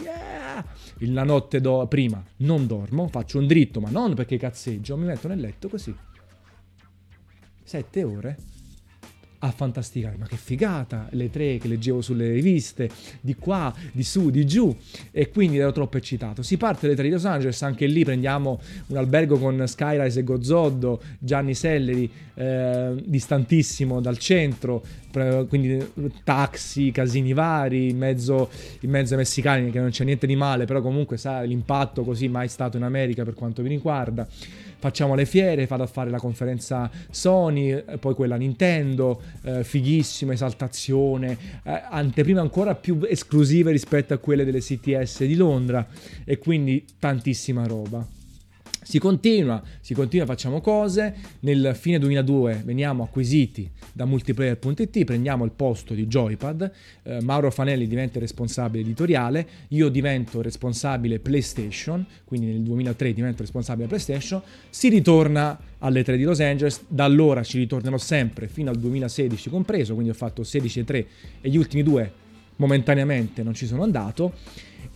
Yeah! 0.00 0.64
La 1.12 1.24
notte 1.24 1.60
do- 1.60 1.86
prima 1.86 2.22
non 2.38 2.66
dormo, 2.66 3.08
faccio 3.08 3.38
un 3.38 3.46
dritto, 3.46 3.80
ma 3.80 3.90
non 3.90 4.14
perché 4.14 4.36
cazzeggio, 4.36 4.96
mi 4.96 5.06
metto 5.06 5.28
nel 5.28 5.40
letto 5.40 5.68
così. 5.68 5.94
Sette 7.62 8.02
ore 8.02 8.36
a 9.40 9.52
fantasticare, 9.52 10.16
ma 10.16 10.26
che 10.26 10.36
figata, 10.36 11.06
le 11.12 11.30
tre 11.30 11.58
che 11.58 11.68
leggevo 11.68 12.00
sulle 12.00 12.32
riviste, 12.32 12.90
di 13.20 13.36
qua, 13.36 13.72
di 13.92 14.02
su, 14.02 14.30
di 14.30 14.44
giù, 14.44 14.74
e 15.12 15.30
quindi 15.30 15.58
ero 15.58 15.70
troppo 15.70 15.96
eccitato. 15.96 16.42
Si 16.42 16.56
parte 16.56 16.82
dalle 16.82 16.96
tre 16.96 17.04
di 17.04 17.12
Los 17.12 17.24
Angeles, 17.24 17.62
anche 17.62 17.86
lì 17.86 18.04
prendiamo 18.04 18.60
un 18.88 18.96
albergo 18.96 19.38
con 19.38 19.64
Skyrise 19.64 20.20
e 20.20 20.24
Gozzoddo, 20.24 21.00
Gianni 21.20 21.54
Selleri, 21.54 22.10
eh, 22.34 23.00
distantissimo 23.04 24.00
dal 24.00 24.18
centro, 24.18 24.82
quindi 25.48 25.92
taxi, 26.24 26.90
casini 26.90 27.32
vari, 27.32 27.90
in 27.90 27.98
mezzo, 27.98 28.50
in 28.80 28.90
mezzo 28.90 29.14
ai 29.14 29.20
messicani, 29.20 29.70
che 29.70 29.80
non 29.80 29.90
c'è 29.90 30.04
niente 30.04 30.26
di 30.26 30.36
male, 30.36 30.64
però 30.64 30.80
comunque 30.80 31.16
sa 31.16 31.40
l'impatto 31.42 32.04
così 32.04 32.28
mai 32.28 32.48
stato 32.48 32.76
in 32.76 32.82
America 32.82 33.24
per 33.24 33.34
quanto 33.34 33.62
mi 33.62 33.68
riguarda 33.68 34.26
facciamo 34.78 35.14
le 35.14 35.26
fiere, 35.26 35.66
vado 35.66 35.82
a 35.82 35.86
fare 35.86 36.10
la 36.10 36.18
conferenza 36.18 36.90
Sony, 37.10 37.70
eh, 37.70 37.98
poi 37.98 38.14
quella 38.14 38.36
Nintendo, 38.36 39.20
eh, 39.42 39.64
fighissima, 39.64 40.32
esaltazione, 40.32 41.36
eh, 41.64 41.82
anteprima 41.90 42.40
ancora 42.40 42.74
più 42.74 43.00
esclusive 43.06 43.72
rispetto 43.72 44.14
a 44.14 44.18
quelle 44.18 44.44
delle 44.44 44.60
CTS 44.60 45.24
di 45.24 45.34
Londra 45.34 45.86
e 46.24 46.38
quindi 46.38 46.84
tantissima 46.98 47.66
roba. 47.66 48.17
Si 48.88 48.98
continua, 48.98 49.62
si 49.80 49.92
continua, 49.92 50.24
facciamo 50.24 50.62
cose. 50.62 51.14
Nel 51.40 51.76
fine 51.78 51.98
2002 51.98 52.62
veniamo 52.64 53.02
acquisiti 53.02 53.70
da 53.92 54.06
multiplayer.it, 54.06 55.04
prendiamo 55.04 55.44
il 55.44 55.50
posto 55.50 55.92
di 55.92 56.06
Joypad, 56.06 56.72
eh, 57.02 57.20
Mauro 57.20 57.50
Fanelli 57.50 57.86
diventa 57.86 58.18
responsabile 58.18 58.82
editoriale, 58.82 59.46
io 59.68 59.90
divento 59.90 60.40
responsabile 60.40 61.18
PlayStation, 61.18 62.02
quindi 62.24 62.46
nel 62.46 62.62
2003 62.62 63.12
divento 63.12 63.42
responsabile 63.42 63.88
PlayStation, 63.88 64.40
si 64.70 64.88
ritorna 64.88 65.60
alle 65.80 66.02
3 66.02 66.16
di 66.16 66.22
Los 66.22 66.40
Angeles, 66.40 66.84
da 66.88 67.04
allora 67.04 67.42
ci 67.42 67.58
ritornerò 67.58 67.98
sempre 67.98 68.48
fino 68.48 68.70
al 68.70 68.78
2016 68.78 69.50
compreso, 69.50 69.92
quindi 69.92 70.12
ho 70.12 70.16
fatto 70.16 70.42
16 70.42 70.80
e 70.80 70.84
3 70.84 71.06
e 71.42 71.50
gli 71.50 71.58
ultimi 71.58 71.82
due 71.82 72.10
momentaneamente 72.56 73.42
non 73.42 73.54
ci 73.54 73.66
sono 73.66 73.82
andato 73.82 74.32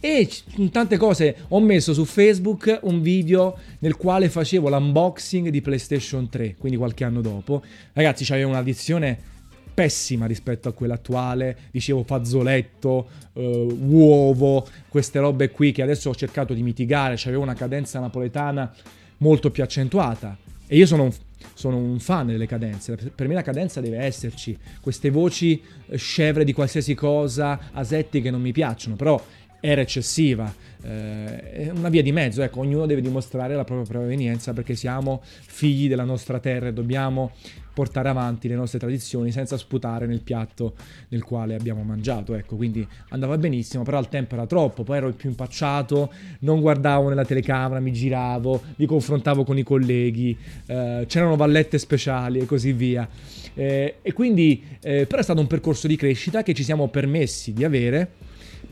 e 0.04 0.28
tante 0.72 0.96
cose. 0.96 1.36
Ho 1.50 1.60
messo 1.60 1.94
su 1.94 2.04
Facebook 2.04 2.80
un 2.82 3.00
video 3.00 3.56
nel 3.78 3.94
quale 3.96 4.28
facevo 4.28 4.68
l'unboxing 4.68 5.48
di 5.48 5.60
PlayStation 5.60 6.28
3, 6.28 6.56
quindi 6.58 6.76
qualche 6.76 7.04
anno 7.04 7.20
dopo. 7.20 7.62
Ragazzi, 7.92 8.24
c'aveva 8.24 8.48
un'addizione 8.48 9.30
pessima 9.72 10.26
rispetto 10.26 10.68
a 10.68 10.72
quella 10.72 10.94
attuale, 10.94 11.56
dicevo 11.70 12.02
fazzoletto, 12.02 13.08
uh, 13.34 13.40
uovo, 13.40 14.66
queste 14.88 15.20
robe 15.20 15.50
qui 15.50 15.70
che 15.70 15.82
adesso 15.82 16.10
ho 16.10 16.14
cercato 16.16 16.52
di 16.52 16.64
mitigare, 16.64 17.14
c'aveva 17.16 17.42
una 17.42 17.54
cadenza 17.54 18.00
napoletana 18.00 18.74
molto 19.18 19.52
più 19.52 19.62
accentuata. 19.62 20.36
E 20.66 20.76
io 20.76 20.86
sono 20.86 21.04
un, 21.04 21.12
sono 21.54 21.76
un 21.76 22.00
fan 22.00 22.26
delle 22.26 22.46
cadenze, 22.46 22.96
per 22.96 23.28
me 23.28 23.34
la 23.34 23.42
cadenza 23.42 23.80
deve 23.80 23.98
esserci, 23.98 24.58
queste 24.80 25.10
voci 25.10 25.62
eh, 25.86 25.96
scevre 25.96 26.44
di 26.44 26.52
qualsiasi 26.52 26.94
cosa, 26.94 27.70
asetti 27.72 28.20
che 28.20 28.30
non 28.30 28.40
mi 28.40 28.52
piacciono, 28.52 28.96
però 28.96 29.22
era 29.64 29.80
eccessiva. 29.80 30.52
Eh, 30.82 31.52
è 31.52 31.70
una 31.70 31.88
via 31.88 32.02
di 32.02 32.10
mezzo, 32.10 32.42
ecco, 32.42 32.60
ognuno 32.60 32.84
deve 32.84 33.00
dimostrare 33.00 33.54
la 33.54 33.62
propria 33.62 33.86
provenienza 33.86 34.52
perché 34.52 34.74
siamo 34.74 35.22
figli 35.22 35.88
della 35.88 36.02
nostra 36.02 36.40
terra 36.40 36.66
e 36.66 36.72
dobbiamo 36.72 37.30
portare 37.72 38.08
avanti 38.08 38.48
le 38.48 38.56
nostre 38.56 38.80
tradizioni 38.80 39.30
senza 39.30 39.56
sputare 39.56 40.06
nel 40.06 40.20
piatto 40.20 40.74
nel 41.08 41.22
quale 41.22 41.54
abbiamo 41.54 41.84
mangiato, 41.84 42.34
ecco, 42.34 42.56
quindi 42.56 42.86
andava 43.10 43.38
benissimo, 43.38 43.84
però 43.84 43.98
al 43.98 44.08
tempo 44.08 44.34
era 44.34 44.46
troppo, 44.46 44.82
poi 44.82 44.96
ero 44.96 45.06
il 45.06 45.14
più 45.14 45.30
impacciato, 45.30 46.12
non 46.40 46.60
guardavo 46.60 47.08
nella 47.08 47.24
telecamera, 47.24 47.78
mi 47.78 47.92
giravo, 47.92 48.62
mi 48.76 48.86
confrontavo 48.86 49.44
con 49.44 49.58
i 49.58 49.62
colleghi, 49.62 50.36
eh, 50.66 51.04
c'erano 51.06 51.36
vallette 51.36 51.78
speciali 51.78 52.40
e 52.40 52.46
così 52.46 52.72
via. 52.72 53.08
Eh, 53.54 53.96
e 54.02 54.12
quindi, 54.12 54.64
eh, 54.82 55.06
però 55.06 55.20
è 55.20 55.24
stato 55.24 55.40
un 55.40 55.46
percorso 55.46 55.86
di 55.86 55.94
crescita 55.94 56.42
che 56.42 56.52
ci 56.54 56.64
siamo 56.64 56.88
permessi 56.88 57.52
di 57.52 57.62
avere 57.62 58.10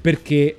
perché 0.00 0.56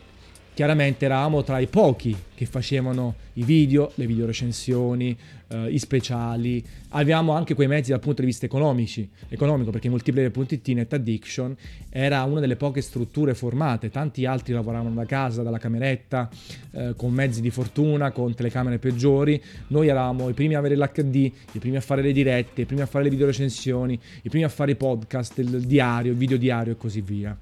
chiaramente 0.54 1.06
eravamo 1.06 1.44
tra 1.44 1.60
i 1.60 1.68
pochi 1.68 2.16
che 2.36 2.46
facevano 2.46 3.16
i 3.34 3.44
video, 3.44 3.92
le 3.96 4.06
video 4.06 4.26
recensioni, 4.26 5.16
eh, 5.48 5.72
i 5.72 5.80
speciali. 5.80 6.64
Avevamo 6.90 7.34
anche 7.34 7.54
quei 7.54 7.68
mezzi 7.68 7.92
dal 7.92 8.00
punto 8.00 8.22
di 8.22 8.28
vista 8.28 8.46
economici, 8.46 9.08
economico 9.30 9.72
perché 9.72 9.90
multiplayer.it 9.90 10.68
Net 10.70 10.94
Addiction 10.94 11.56
era 11.90 12.24
una 12.24 12.40
delle 12.40 12.56
poche 12.56 12.82
strutture 12.82 13.34
formate, 13.34 13.90
tanti 13.90 14.26
altri 14.26 14.54
lavoravano 14.54 14.96
da 14.96 15.06
casa, 15.06 15.44
dalla 15.44 15.60
cameretta, 15.60 16.30
eh, 16.72 16.94
con 16.98 17.14
mezzi 17.14 17.42
di 17.42 17.50
fortuna, 17.50 18.12
con 18.12 18.34
telecamere 18.34 18.80
peggiori. 18.80 19.42
Noi 19.68 19.88
eravamo 19.88 20.30
i 20.30 20.34
primi 20.34 20.56
a 20.56 20.60
avere 20.60 20.76
l'HD, 20.76 21.16
i 21.54 21.60
primi 21.60 21.78
a 21.78 21.82
fare 21.82 22.02
le 22.02 22.12
dirette, 22.12 22.62
i 22.62 22.66
primi 22.66 22.82
a 22.82 22.88
fare 22.88 23.04
le 23.04 23.10
video 23.10 23.28
recensioni, 23.28 24.00
i 24.24 24.30
primi 24.30 24.44
a 24.44 24.50
fare 24.50 24.72
i 24.72 24.76
podcast, 24.76 25.38
il 25.38 25.62
diario, 25.62 26.12
il 26.12 26.18
video 26.18 26.38
diario 26.38 26.74
e 26.74 26.78
così 26.78 27.02
via. 27.02 27.38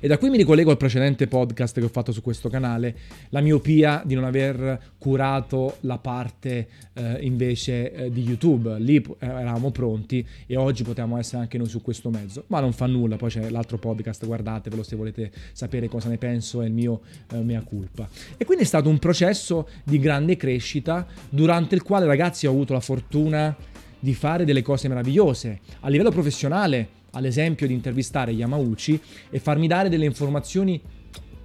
E 0.00 0.06
da 0.06 0.16
qui 0.16 0.30
mi 0.30 0.36
ricollego 0.36 0.70
al 0.70 0.76
precedente 0.76 1.26
podcast 1.26 1.78
che 1.78 1.84
ho 1.84 1.88
fatto 1.88 2.12
su 2.12 2.22
questo 2.22 2.48
canale, 2.48 2.96
la 3.30 3.40
miopia 3.40 4.00
di 4.04 4.14
non 4.14 4.22
aver 4.22 4.92
curato 4.96 5.78
la 5.80 5.98
parte 5.98 6.68
eh, 6.94 7.18
invece 7.22 7.92
eh, 7.92 8.10
di 8.12 8.22
YouTube. 8.22 8.78
Lì 8.78 8.96
eh, 8.96 9.26
eravamo 9.26 9.72
pronti 9.72 10.24
e 10.46 10.56
oggi 10.56 10.84
potevamo 10.84 11.18
essere 11.18 11.42
anche 11.42 11.58
noi 11.58 11.66
su 11.66 11.82
questo 11.82 12.10
mezzo, 12.10 12.44
ma 12.46 12.60
non 12.60 12.72
fa 12.72 12.86
nulla, 12.86 13.16
poi 13.16 13.30
c'è 13.30 13.50
l'altro 13.50 13.76
podcast, 13.78 14.24
guardatevelo 14.24 14.84
se 14.84 14.94
volete 14.94 15.32
sapere 15.52 15.88
cosa 15.88 16.08
ne 16.08 16.16
penso, 16.16 16.62
è 16.62 16.66
il 16.66 16.72
mio 16.72 17.00
eh, 17.32 17.38
mea 17.38 17.62
culpa. 17.62 18.08
E 18.36 18.44
quindi 18.44 18.62
è 18.62 18.66
stato 18.66 18.88
un 18.88 19.00
processo 19.00 19.68
di 19.82 19.98
grande 19.98 20.36
crescita 20.36 21.06
durante 21.28 21.74
il 21.74 21.82
quale 21.82 22.06
ragazzi 22.06 22.46
ho 22.46 22.50
avuto 22.50 22.72
la 22.72 22.80
fortuna 22.80 23.56
di 23.98 24.14
fare 24.14 24.44
delle 24.44 24.62
cose 24.62 24.86
meravigliose 24.86 25.58
a 25.80 25.88
livello 25.88 26.10
professionale 26.10 26.97
all'esempio 27.18 27.66
di 27.66 27.74
intervistare 27.74 28.32
Yamauchi 28.32 28.98
e 29.28 29.38
farmi 29.38 29.66
dare 29.66 29.88
delle 29.88 30.06
informazioni 30.06 30.80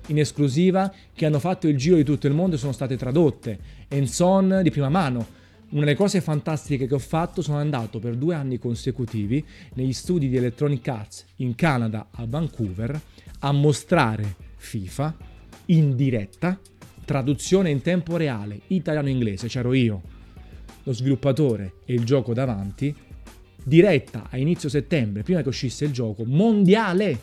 in 0.07 0.19
esclusiva 0.19 0.93
che 1.13 1.25
hanno 1.25 1.39
fatto 1.39 1.67
il 1.67 1.77
giro 1.77 1.95
di 1.95 2.03
tutto 2.03 2.27
il 2.27 2.33
mondo 2.33 2.55
e 2.55 2.59
sono 2.59 2.71
state 2.71 2.95
tradotte. 2.95 3.59
Enson 3.87 4.61
di 4.63 4.71
prima 4.71 4.89
mano. 4.89 5.41
Una 5.69 5.85
delle 5.85 5.95
cose 5.95 6.21
fantastiche 6.21 6.85
che 6.85 6.93
ho 6.93 6.99
fatto 6.99 7.41
sono 7.41 7.57
andato 7.57 7.97
per 7.99 8.15
due 8.15 8.35
anni 8.35 8.59
consecutivi 8.59 9.43
negli 9.73 9.93
studi 9.93 10.29
di 10.29 10.37
Electronic 10.37 10.87
Arts 10.87 11.25
in 11.37 11.55
Canada, 11.55 12.09
a 12.11 12.25
Vancouver, 12.27 13.01
a 13.39 13.51
mostrare 13.51 14.35
FIFA 14.55 15.15
in 15.67 15.95
diretta, 15.95 16.59
traduzione 17.05 17.71
in 17.71 17.81
tempo 17.81 18.17
reale, 18.17 18.61
italiano-inglese, 18.67 19.47
c'ero 19.47 19.73
io, 19.73 20.01
lo 20.83 20.93
sviluppatore 20.93 21.77
e 21.85 21.95
il 21.95 22.03
gioco 22.03 22.33
davanti, 22.33 22.95
diretta 23.63 24.27
a 24.29 24.37
inizio 24.37 24.69
settembre, 24.69 25.23
prima 25.23 25.41
che 25.41 25.49
uscisse 25.49 25.85
il 25.85 25.91
gioco, 25.91 26.23
mondiale, 26.25 27.19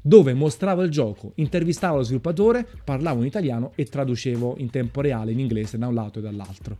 dove 0.00 0.32
mostravo 0.32 0.82
il 0.82 0.90
gioco, 0.90 1.32
intervistavo 1.36 1.96
lo 1.96 2.02
sviluppatore, 2.02 2.66
parlavo 2.84 3.20
in 3.20 3.26
italiano 3.26 3.72
e 3.74 3.84
traducevo 3.84 4.56
in 4.58 4.70
tempo 4.70 5.00
reale 5.00 5.32
in 5.32 5.38
inglese 5.38 5.76
da 5.76 5.86
un 5.86 5.94
lato 5.94 6.18
e 6.18 6.22
dall'altro. 6.22 6.78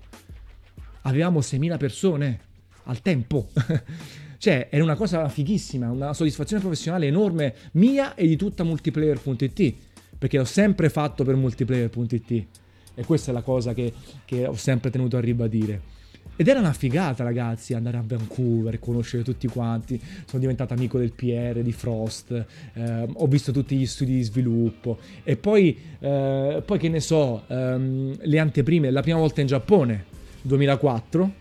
Avevamo 1.02 1.40
6.000 1.40 1.76
persone 1.76 2.40
al 2.85 3.02
tempo. 3.02 3.49
cioè, 4.38 4.68
era 4.71 4.83
una 4.83 4.97
cosa 4.97 5.28
fighissima, 5.28 5.90
una 5.90 6.14
soddisfazione 6.14 6.62
professionale 6.62 7.07
enorme 7.07 7.54
mia 7.73 8.14
e 8.14 8.26
di 8.26 8.37
tutta 8.37 8.64
multiplayer.it, 8.64 9.75
perché 10.16 10.38
l'ho 10.38 10.45
sempre 10.45 10.88
fatto 10.88 11.25
per 11.25 11.37
multiplayer.it. 11.37 12.47
E 12.95 13.04
questa 13.04 13.30
è 13.30 13.35
la 13.35 13.42
cosa 13.42 13.75
che, 13.75 13.92
che 14.25 14.47
ho 14.47 14.57
sempre 14.57 14.90
tenuto 14.90 15.16
a 15.16 15.21
ribadire. 15.21 15.97
Ed 16.37 16.47
era 16.47 16.61
una 16.61 16.73
figata, 16.73 17.25
ragazzi, 17.25 17.75
andare 17.75 17.97
a 17.97 18.02
Vancouver, 18.04 18.78
conoscere 18.78 19.23
tutti 19.23 19.49
quanti. 19.49 20.00
Sono 20.26 20.40
diventato 20.40 20.73
amico 20.75 20.99
del 20.99 21.12
PR, 21.12 21.61
di 21.62 21.73
Frost, 21.73 22.44
eh, 22.75 23.06
ho 23.12 23.26
visto 23.26 23.50
tutti 23.52 23.76
gli 23.76 23.87
studi 23.87 24.14
di 24.16 24.23
sviluppo. 24.23 24.99
E 25.25 25.37
poi, 25.37 25.76
eh, 25.99 26.62
poi 26.64 26.78
che 26.78 26.88
ne 26.88 27.00
so, 27.00 27.42
ehm, 27.49 28.18
le 28.20 28.38
anteprime, 28.38 28.90
la 28.90 29.02
prima 29.02 29.18
volta 29.18 29.40
in 29.40 29.47
Giappone, 29.49 30.04
2004, 30.42 31.32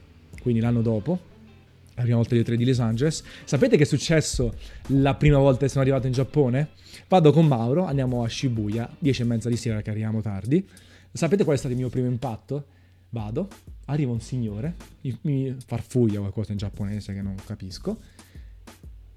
quindi 0.41 0.59
l'anno 0.61 0.81
dopo, 0.81 1.19
la 1.93 2.01
prima 2.03 2.17
volta 2.17 2.35
di 2.35 2.43
3 2.43 2.55
di 2.55 2.65
Los 2.65 2.79
Angeles. 2.79 3.23
Sapete 3.43 3.77
che 3.77 3.83
è 3.83 3.85
successo 3.85 4.55
la 4.87 5.15
prima 5.15 5.37
volta 5.37 5.65
che 5.65 5.69
sono 5.69 5.81
arrivato 5.81 6.07
in 6.07 6.13
Giappone? 6.13 6.69
Vado 7.07 7.31
con 7.31 7.47
Mauro, 7.47 7.85
andiamo 7.85 8.23
a 8.23 8.29
Shibuya, 8.29 8.89
10 8.99 9.21
e 9.21 9.25
mezza 9.25 9.49
di 9.49 9.57
sera 9.57 9.81
che 9.81 9.89
arriviamo 9.89 10.21
tardi. 10.21 10.65
Sapete 11.11 11.43
qual 11.43 11.55
è 11.55 11.59
stato 11.59 11.73
il 11.73 11.79
mio 11.79 11.89
primo 11.89 12.07
impatto? 12.07 12.65
Vado, 13.09 13.47
arriva 13.85 14.11
un 14.11 14.19
signore, 14.19 14.75
mi, 15.21 15.55
farfuglia 15.65 16.19
qualcosa 16.19 16.51
in 16.51 16.57
giapponese 16.57 17.13
che 17.13 17.21
non 17.21 17.35
capisco, 17.45 17.97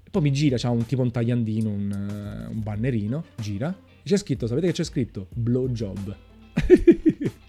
poi 0.09 0.21
mi 0.21 0.31
gira, 0.31 0.57
c'ha 0.57 0.69
un 0.69 0.85
tipo 0.85 1.01
un 1.01 1.11
tagliandino, 1.11 1.69
un, 1.69 2.47
uh, 2.49 2.51
un 2.51 2.61
bannerino, 2.61 3.25
gira, 3.37 3.69
e 3.69 4.03
c'è 4.03 4.17
scritto, 4.17 4.47
sapete 4.47 4.67
che 4.67 4.73
c'è 4.73 4.83
scritto? 4.83 5.27
Blowjob. 5.33 6.15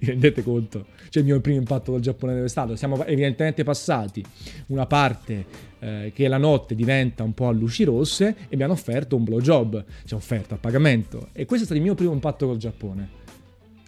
Vi 0.00 0.06
rendete 0.06 0.42
conto? 0.42 0.86
Cioè 1.10 1.22
il 1.22 1.28
mio 1.28 1.40
primo 1.40 1.58
impatto 1.58 1.92
col 1.92 2.00
Giappone 2.00 2.32
dove 2.32 2.46
è 2.46 2.48
stato? 2.48 2.74
Siamo 2.74 3.04
evidentemente 3.04 3.64
passati 3.64 4.24
una 4.68 4.86
parte 4.86 5.44
eh, 5.78 6.12
che 6.14 6.26
la 6.26 6.38
notte 6.38 6.74
diventa 6.74 7.22
un 7.22 7.34
po' 7.34 7.48
a 7.48 7.52
luci 7.52 7.84
rosse 7.84 8.34
e 8.48 8.56
mi 8.56 8.62
hanno 8.62 8.72
offerto 8.72 9.14
un 9.14 9.24
blowjob, 9.24 9.84
cioè 10.04 10.18
offerta 10.18 10.54
a 10.54 10.58
pagamento. 10.58 11.28
E 11.32 11.44
questo 11.44 11.64
è 11.64 11.66
stato 11.66 11.74
il 11.74 11.82
mio 11.82 11.94
primo 11.94 12.12
impatto 12.12 12.46
col 12.46 12.56
Giappone. 12.56 13.22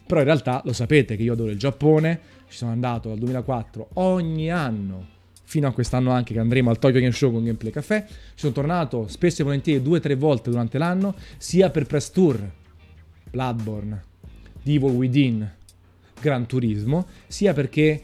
Però 0.06 0.20
in 0.20 0.26
realtà 0.26 0.62
lo 0.64 0.72
sapete 0.72 1.16
che 1.16 1.22
io 1.22 1.32
adoro 1.32 1.50
il 1.50 1.58
Giappone, 1.58 2.20
ci 2.48 2.56
sono 2.58 2.70
andato 2.70 3.08
dal 3.08 3.18
2004 3.18 3.88
ogni 3.94 4.50
anno, 4.50 5.06
fino 5.42 5.66
a 5.66 5.72
quest'anno 5.72 6.10
anche 6.12 6.32
che 6.32 6.40
andremo 6.40 6.70
al 6.70 6.78
Tokyo 6.78 7.00
Game 7.00 7.12
Show 7.12 7.32
con 7.32 7.42
Gameplay 7.42 7.72
Café, 7.72 8.04
ci 8.06 8.14
sono 8.34 8.52
tornato 8.52 9.08
spesso 9.08 9.42
e 9.42 9.44
volentieri 9.44 9.82
due 9.82 9.98
o 9.98 10.00
tre 10.00 10.14
volte 10.14 10.50
durante 10.50 10.78
l'anno, 10.78 11.14
sia 11.38 11.70
per 11.70 11.86
press 11.86 12.10
tour, 12.10 12.38
Bloodborne, 13.30 14.02
Devil 14.62 14.90
Within, 14.90 15.50
Gran 16.20 16.46
Turismo, 16.46 17.06
sia 17.26 17.52
perché 17.52 18.02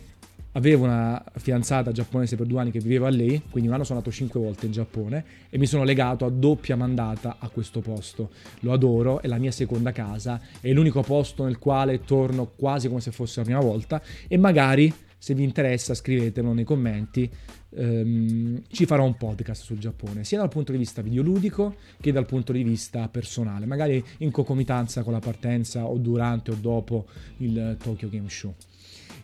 avevo 0.52 0.84
una 0.84 1.22
fidanzata 1.36 1.92
giapponese 1.92 2.36
per 2.36 2.46
due 2.46 2.60
anni 2.60 2.70
che 2.70 2.80
viveva 2.80 3.08
lì, 3.08 3.42
quindi 3.50 3.68
un 3.68 3.74
anno 3.74 3.84
sono 3.84 3.98
andato 3.98 4.14
cinque 4.14 4.40
volte 4.40 4.66
in 4.66 4.72
Giappone 4.72 5.24
e 5.48 5.58
mi 5.58 5.66
sono 5.66 5.84
legato 5.84 6.24
a 6.24 6.30
doppia 6.30 6.76
mandata 6.76 7.36
a 7.38 7.48
questo 7.48 7.80
posto. 7.80 8.30
Lo 8.60 8.72
adoro, 8.72 9.22
è 9.22 9.26
la 9.28 9.38
mia 9.38 9.52
seconda 9.52 9.92
casa, 9.92 10.40
è 10.60 10.72
l'unico 10.72 11.02
posto 11.02 11.44
nel 11.44 11.58
quale 11.58 12.04
torno 12.04 12.52
quasi 12.54 12.88
come 12.88 13.00
se 13.00 13.10
fosse 13.10 13.40
la 13.40 13.44
prima 13.44 13.60
volta 13.60 14.02
e 14.28 14.36
magari 14.36 14.92
se 15.22 15.34
vi 15.34 15.44
interessa 15.44 15.94
scrivetemelo 15.94 16.52
nei 16.52 16.64
commenti, 16.64 17.30
ehm, 17.76 18.62
ci 18.66 18.86
farò 18.86 19.04
un 19.04 19.16
podcast 19.16 19.62
sul 19.62 19.78
Giappone, 19.78 20.24
sia 20.24 20.38
dal 20.38 20.48
punto 20.48 20.72
di 20.72 20.78
vista 20.78 21.00
videoludico 21.00 21.76
che 22.00 22.10
dal 22.10 22.26
punto 22.26 22.52
di 22.52 22.64
vista 22.64 23.08
personale, 23.08 23.64
magari 23.64 24.04
in 24.18 24.32
concomitanza 24.32 25.04
con 25.04 25.12
la 25.12 25.20
partenza 25.20 25.84
o 25.84 25.96
durante 25.98 26.50
o 26.50 26.54
dopo 26.54 27.06
il 27.36 27.76
Tokyo 27.80 28.08
Game 28.08 28.28
Show. 28.28 28.52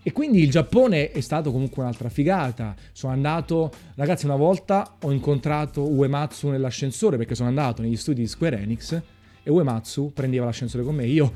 E 0.09 0.13
quindi 0.13 0.43
il 0.43 0.51
Giappone 0.51 1.11
è 1.11 1.21
stato 1.21 1.53
comunque 1.53 1.83
un'altra 1.83 2.09
figata. 2.09 2.75
Sono 2.93 3.13
andato, 3.13 3.71
ragazzi, 3.97 4.25
una 4.25 4.37
volta 4.37 4.97
ho 5.03 5.13
incontrato 5.13 5.87
Uematsu 5.87 6.49
nell'ascensore 6.49 7.19
perché 7.19 7.35
sono 7.35 7.51
andato 7.51 7.83
negli 7.83 7.95
studi 7.95 8.23
di 8.23 8.27
Square 8.27 8.59
Enix 8.59 9.03
e 9.43 9.51
Uematsu 9.51 10.13
prendeva 10.15 10.47
l'ascensore 10.47 10.83
con 10.83 10.95
me. 10.95 11.05
Io, 11.05 11.31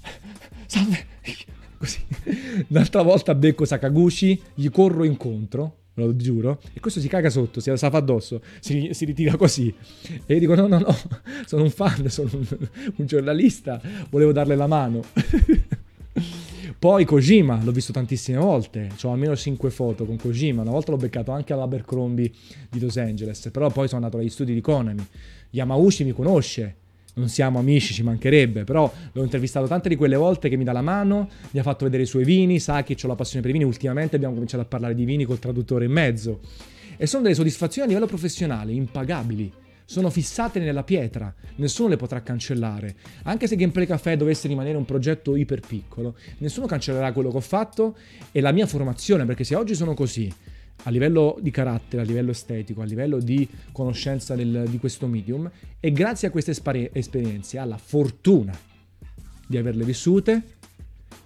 salve, 0.64 1.04
così. 1.76 1.98
L'altra 2.68 3.02
volta 3.02 3.34
becco 3.34 3.66
Sakaguchi, 3.66 4.40
gli 4.54 4.70
corro 4.70 5.04
incontro 5.04 5.80
ve 5.92 6.04
lo 6.04 6.16
giuro. 6.16 6.62
E 6.72 6.80
questo 6.80 7.00
si 7.00 7.08
caga 7.08 7.28
sotto, 7.28 7.60
si 7.60 7.70
fa 7.76 7.88
addosso, 7.88 8.40
si, 8.60 8.88
si, 8.92 9.04
ritira 9.04 9.36
così. 9.36 9.74
E 10.24 10.32
io 10.32 10.40
dico: 10.40 10.54
no, 10.54 10.66
no, 10.66 10.78
no, 10.78 10.96
sono 11.44 11.64
un 11.64 11.70
fan, 11.70 12.08
sono 12.08 12.30
un, 12.32 12.46
un 12.96 13.04
giornalista, 13.04 13.78
volevo 14.08 14.32
darle 14.32 14.56
la 14.56 14.66
mano. 14.66 15.02
Poi 16.78 17.06
Kojima, 17.06 17.60
l'ho 17.62 17.72
visto 17.72 17.90
tantissime 17.90 18.36
volte, 18.36 18.90
ho 19.02 19.10
almeno 19.10 19.34
5 19.34 19.70
foto 19.70 20.04
con 20.04 20.16
Kojima, 20.16 20.60
una 20.60 20.70
volta 20.70 20.90
l'ho 20.90 20.98
beccato 20.98 21.32
anche 21.32 21.54
all'Abercrombie 21.54 22.30
di 22.68 22.78
Los 22.78 22.98
Angeles, 22.98 23.48
però 23.50 23.70
poi 23.70 23.88
sono 23.88 24.04
andato 24.04 24.20
agli 24.20 24.28
studi 24.28 24.52
di 24.52 24.60
Konami. 24.60 25.04
Yamauchi 25.50 26.04
mi 26.04 26.12
conosce, 26.12 26.76
non 27.14 27.28
siamo 27.28 27.58
amici, 27.58 27.94
ci 27.94 28.02
mancherebbe, 28.02 28.64
però 28.64 28.92
l'ho 29.10 29.22
intervistato 29.22 29.66
tante 29.66 29.88
di 29.88 29.96
quelle 29.96 30.16
volte 30.16 30.50
che 30.50 30.56
mi 30.56 30.64
dà 30.64 30.72
la 30.72 30.82
mano, 30.82 31.30
mi 31.52 31.60
ha 31.60 31.62
fatto 31.62 31.86
vedere 31.86 32.02
i 32.02 32.06
suoi 32.06 32.24
vini, 32.24 32.58
sa 32.58 32.82
che 32.82 32.94
ho 33.02 33.06
la 33.06 33.14
passione 33.14 33.40
per 33.40 33.50
i 33.50 33.54
vini, 33.54 33.64
ultimamente 33.64 34.16
abbiamo 34.16 34.34
cominciato 34.34 34.62
a 34.62 34.66
parlare 34.66 34.94
di 34.94 35.06
vini 35.06 35.24
col 35.24 35.38
traduttore 35.38 35.86
in 35.86 35.92
mezzo. 35.92 36.40
E 36.98 37.06
sono 37.06 37.22
delle 37.22 37.34
soddisfazioni 37.34 37.86
a 37.86 37.88
livello 37.88 38.06
professionale 38.06 38.72
impagabili. 38.72 39.50
Sono 39.88 40.10
fissate 40.10 40.58
nella 40.58 40.82
pietra, 40.82 41.32
nessuno 41.56 41.90
le 41.90 41.96
potrà 41.96 42.20
cancellare. 42.20 42.96
Anche 43.22 43.46
se 43.46 43.54
Gameplay 43.54 43.86
Café 43.86 44.16
dovesse 44.16 44.48
rimanere 44.48 44.76
un 44.76 44.84
progetto 44.84 45.36
iper 45.36 45.60
piccolo, 45.60 46.16
nessuno 46.38 46.66
cancellerà 46.66 47.12
quello 47.12 47.30
che 47.30 47.36
ho 47.36 47.40
fatto 47.40 47.96
e 48.32 48.40
la 48.40 48.50
mia 48.50 48.66
formazione, 48.66 49.24
perché 49.24 49.44
se 49.44 49.54
oggi 49.54 49.76
sono 49.76 49.94
così, 49.94 50.30
a 50.82 50.90
livello 50.90 51.38
di 51.40 51.52
carattere, 51.52 52.02
a 52.02 52.04
livello 52.04 52.32
estetico, 52.32 52.82
a 52.82 52.84
livello 52.84 53.20
di 53.20 53.48
conoscenza 53.70 54.34
del, 54.34 54.66
di 54.68 54.78
questo 54.78 55.06
medium 55.06 55.48
e 55.78 55.92
grazie 55.92 56.28
a 56.28 56.30
queste 56.32 56.50
espari- 56.50 56.90
esperienze, 56.92 57.58
alla 57.58 57.78
fortuna 57.78 58.58
di 59.46 59.56
averle 59.56 59.84
vissute, 59.84 60.42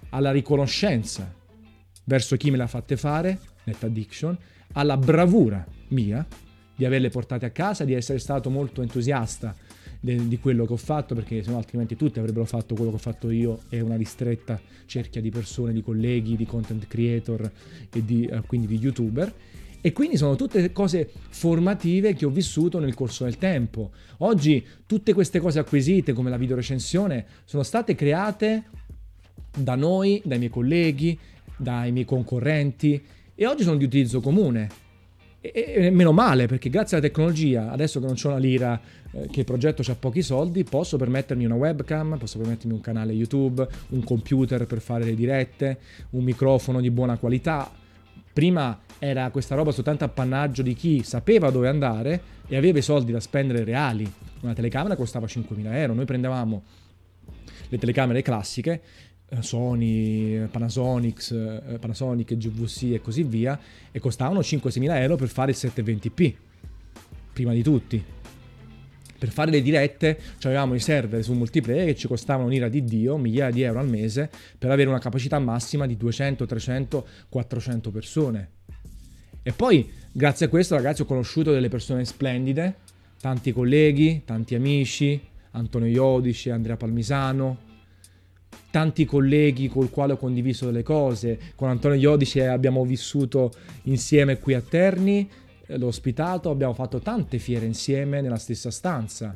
alla 0.09 0.31
riconoscenza 0.31 1.33
verso 2.03 2.37
chi 2.37 2.51
me 2.51 2.57
le 2.57 2.63
ha 2.63 2.67
fatte 2.67 2.95
fare, 2.95 3.39
Net 3.63 3.83
Addiction, 3.83 4.37
alla 4.73 4.97
bravura 4.97 5.65
mia 5.89 6.25
di 6.81 6.87
averle 6.87 7.09
portate 7.09 7.45
a 7.45 7.51
casa, 7.51 7.85
di 7.85 7.93
essere 7.93 8.17
stato 8.17 8.49
molto 8.49 8.81
entusiasta 8.81 9.55
de- 9.99 10.27
di 10.27 10.39
quello 10.39 10.65
che 10.65 10.73
ho 10.73 10.77
fatto, 10.77 11.13
perché 11.13 11.43
sennò 11.43 11.57
altrimenti 11.57 11.95
tutti 11.95 12.17
avrebbero 12.17 12.45
fatto 12.45 12.73
quello 12.73 12.89
che 12.89 12.95
ho 12.95 12.99
fatto 12.99 13.29
io 13.29 13.59
e 13.69 13.81
una 13.81 13.95
ristretta 13.95 14.59
cerchia 14.87 15.21
di 15.21 15.29
persone, 15.29 15.73
di 15.73 15.83
colleghi, 15.83 16.35
di 16.35 16.47
content 16.47 16.87
creator 16.87 17.51
e 17.93 18.03
di, 18.03 18.25
eh, 18.25 18.41
quindi 18.47 18.65
di 18.65 18.79
youtuber. 18.79 19.31
E 19.79 19.93
quindi 19.93 20.17
sono 20.17 20.35
tutte 20.35 20.71
cose 20.71 21.07
formative 21.29 22.15
che 22.15 22.25
ho 22.25 22.31
vissuto 22.31 22.79
nel 22.79 22.95
corso 22.95 23.25
del 23.25 23.37
tempo. 23.37 23.91
Oggi 24.19 24.65
tutte 24.87 25.13
queste 25.13 25.39
cose 25.39 25.59
acquisite, 25.59 26.13
come 26.13 26.31
la 26.31 26.37
videorecensione, 26.37 27.25
sono 27.45 27.61
state 27.61 27.93
create 27.93 28.63
da 29.55 29.75
noi, 29.75 30.19
dai 30.25 30.39
miei 30.39 30.49
colleghi, 30.49 31.15
dai 31.57 31.91
miei 31.91 32.05
concorrenti 32.05 32.99
e 33.35 33.45
oggi 33.45 33.61
sono 33.61 33.77
di 33.77 33.83
utilizzo 33.83 34.19
comune. 34.19 34.89
E, 35.43 35.73
e 35.75 35.89
meno 35.89 36.11
male, 36.11 36.45
perché 36.45 36.69
grazie 36.69 36.97
alla 36.97 37.07
tecnologia, 37.07 37.71
adesso 37.71 37.99
che 37.99 38.05
non 38.05 38.15
ho 38.21 38.27
una 38.27 38.37
lira, 38.37 38.79
eh, 39.11 39.27
che 39.31 39.39
il 39.39 39.45
progetto 39.45 39.81
ha 39.89 39.95
pochi 39.95 40.21
soldi, 40.21 40.63
posso 40.63 40.97
permettermi 40.97 41.45
una 41.45 41.55
webcam, 41.55 42.19
posso 42.19 42.37
permettermi 42.37 42.73
un 42.73 42.79
canale 42.81 43.11
YouTube, 43.11 43.67
un 43.89 44.03
computer 44.03 44.67
per 44.67 44.81
fare 44.81 45.03
le 45.03 45.15
dirette, 45.15 45.79
un 46.11 46.23
microfono 46.23 46.79
di 46.79 46.91
buona 46.91 47.17
qualità. 47.17 47.71
Prima 48.31 48.81
era 48.99 49.31
questa 49.31 49.55
roba 49.55 49.71
soltanto 49.71 50.03
appannaggio 50.03 50.61
di 50.61 50.75
chi 50.75 51.01
sapeva 51.01 51.49
dove 51.49 51.67
andare 51.67 52.21
e 52.47 52.55
aveva 52.55 52.77
i 52.77 52.83
soldi 52.83 53.11
da 53.11 53.19
spendere 53.19 53.63
reali. 53.63 54.09
Una 54.41 54.53
telecamera 54.53 54.95
costava 54.95 55.25
5.000 55.25 55.73
euro, 55.73 55.95
noi 55.95 56.05
prendevamo 56.05 56.63
le 57.67 57.77
telecamere 57.79 58.21
classiche 58.21 58.81
Sony, 59.39 60.45
Panasonic, 60.47 61.31
eh, 61.31 61.77
Panasonic, 61.79 62.35
GVC 62.35 62.93
e 62.93 63.01
così 63.01 63.23
via, 63.23 63.57
e 63.91 63.99
costavano 63.99 64.41
5-6 64.41 64.79
mila 64.79 64.99
euro 64.99 65.15
per 65.15 65.29
fare 65.29 65.51
il 65.51 65.57
720p, 65.59 66.33
prima 67.31 67.53
di 67.53 67.63
tutti. 67.63 68.03
Per 69.17 69.29
fare 69.29 69.51
le 69.51 69.61
dirette 69.61 70.19
avevamo 70.41 70.73
i 70.73 70.79
server 70.79 71.23
su 71.23 71.33
multiplayer 71.33 71.85
che 71.85 71.95
ci 71.95 72.07
costavano 72.07 72.47
un'ira 72.47 72.67
di 72.69 72.83
Dio, 72.83 73.17
migliaia 73.17 73.51
di 73.51 73.61
euro 73.61 73.79
al 73.79 73.87
mese, 73.87 74.29
per 74.57 74.71
avere 74.71 74.89
una 74.89 74.99
capacità 74.99 75.37
massima 75.37 75.85
di 75.85 75.95
200, 75.95 76.45
300, 76.45 77.07
400 77.29 77.91
persone. 77.91 78.49
E 79.43 79.51
poi, 79.53 79.89
grazie 80.11 80.47
a 80.47 80.49
questo, 80.49 80.75
ragazzi, 80.75 81.03
ho 81.03 81.05
conosciuto 81.05 81.51
delle 81.51 81.69
persone 81.69 82.03
splendide, 82.03 82.75
tanti 83.19 83.53
colleghi, 83.53 84.23
tanti 84.25 84.55
amici, 84.55 85.21
Antonio 85.51 85.87
Iodici, 85.87 86.49
Andrea 86.49 86.75
Palmisano, 86.75 87.69
tanti 88.71 89.05
colleghi 89.05 89.67
col 89.67 89.89
quale 89.89 90.13
ho 90.13 90.17
condiviso 90.17 90.65
delle 90.65 90.83
cose. 90.83 91.37
Con 91.55 91.69
Antonio 91.69 91.99
Iodice 91.99 92.47
abbiamo 92.47 92.83
vissuto 92.85 93.51
insieme 93.83 94.39
qui 94.39 94.53
a 94.53 94.61
Terni, 94.61 95.29
eh, 95.67 95.77
l'ho 95.77 95.87
ospitato, 95.87 96.49
abbiamo 96.49 96.73
fatto 96.73 96.99
tante 96.99 97.37
fiere 97.37 97.65
insieme 97.65 98.21
nella 98.21 98.37
stessa 98.37 98.71
stanza 98.71 99.35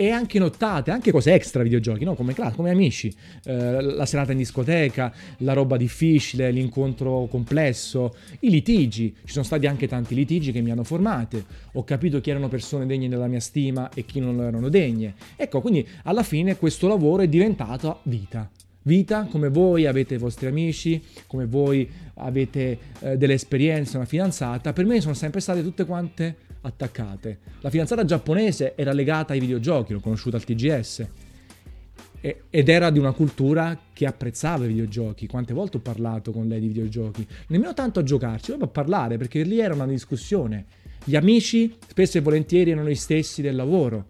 e 0.00 0.08
anche 0.08 0.38
nottate, 0.38 0.90
anche 0.90 1.10
cose 1.10 1.34
extra 1.34 1.62
videogiochi, 1.62 2.04
no? 2.04 2.14
come, 2.14 2.34
come 2.56 2.70
amici, 2.70 3.14
eh, 3.44 3.82
la 3.82 4.06
serata 4.06 4.32
in 4.32 4.38
discoteca, 4.38 5.12
la 5.40 5.52
roba 5.52 5.76
difficile, 5.76 6.50
l'incontro 6.50 7.26
complesso, 7.30 8.14
i 8.38 8.48
litigi, 8.48 9.14
ci 9.26 9.32
sono 9.32 9.44
stati 9.44 9.66
anche 9.66 9.86
tanti 9.86 10.14
litigi 10.14 10.52
che 10.52 10.62
mi 10.62 10.70
hanno 10.70 10.84
formate, 10.84 11.44
ho 11.72 11.84
capito 11.84 12.18
chi 12.22 12.30
erano 12.30 12.48
persone 12.48 12.86
degne 12.86 13.10
della 13.10 13.26
mia 13.26 13.40
stima 13.40 13.90
e 13.92 14.06
chi 14.06 14.20
non 14.20 14.36
lo 14.36 14.44
erano 14.44 14.70
degne. 14.70 15.12
Ecco, 15.36 15.60
quindi 15.60 15.86
alla 16.04 16.22
fine 16.22 16.56
questo 16.56 16.88
lavoro 16.88 17.20
è 17.20 17.28
diventato 17.28 18.00
vita. 18.04 18.48
Vita 18.84 19.26
come 19.30 19.50
voi 19.50 19.84
avete 19.84 20.14
i 20.14 20.18
vostri 20.18 20.46
amici, 20.46 21.02
come 21.26 21.44
voi 21.44 21.86
avete 22.14 22.78
eh, 23.00 23.18
delle 23.18 23.34
esperienze, 23.34 23.98
una 23.98 24.06
fidanzata, 24.06 24.72
per 24.72 24.86
me 24.86 24.98
sono 25.02 25.12
sempre 25.12 25.40
state 25.40 25.62
tutte 25.62 25.84
quante 25.84 26.48
attaccate. 26.62 27.38
La 27.60 27.70
fidanzata 27.70 28.04
giapponese 28.04 28.74
era 28.76 28.92
legata 28.92 29.32
ai 29.32 29.40
videogiochi, 29.40 29.92
l'ho 29.92 30.00
conosciuta 30.00 30.36
al 30.36 30.44
TGS. 30.44 31.06
ed 32.20 32.68
era 32.68 32.90
di 32.90 32.98
una 32.98 33.12
cultura 33.12 33.78
che 33.92 34.04
apprezzava 34.04 34.64
i 34.64 34.68
videogiochi. 34.68 35.26
Quante 35.26 35.54
volte 35.54 35.78
ho 35.78 35.80
parlato 35.80 36.32
con 36.32 36.46
lei 36.48 36.60
di 36.60 36.68
videogiochi? 36.68 37.26
Nemmeno 37.48 37.72
tanto 37.72 38.00
a 38.00 38.02
giocarci, 38.02 38.46
proprio 38.48 38.68
a 38.68 38.70
parlare, 38.70 39.16
perché 39.16 39.42
lì 39.42 39.58
era 39.58 39.72
una 39.74 39.86
discussione. 39.86 40.66
Gli 41.02 41.16
amici 41.16 41.74
spesso 41.88 42.18
e 42.18 42.20
volentieri 42.20 42.72
erano 42.72 42.90
gli 42.90 42.94
stessi 42.94 43.40
del 43.40 43.56
lavoro, 43.56 44.06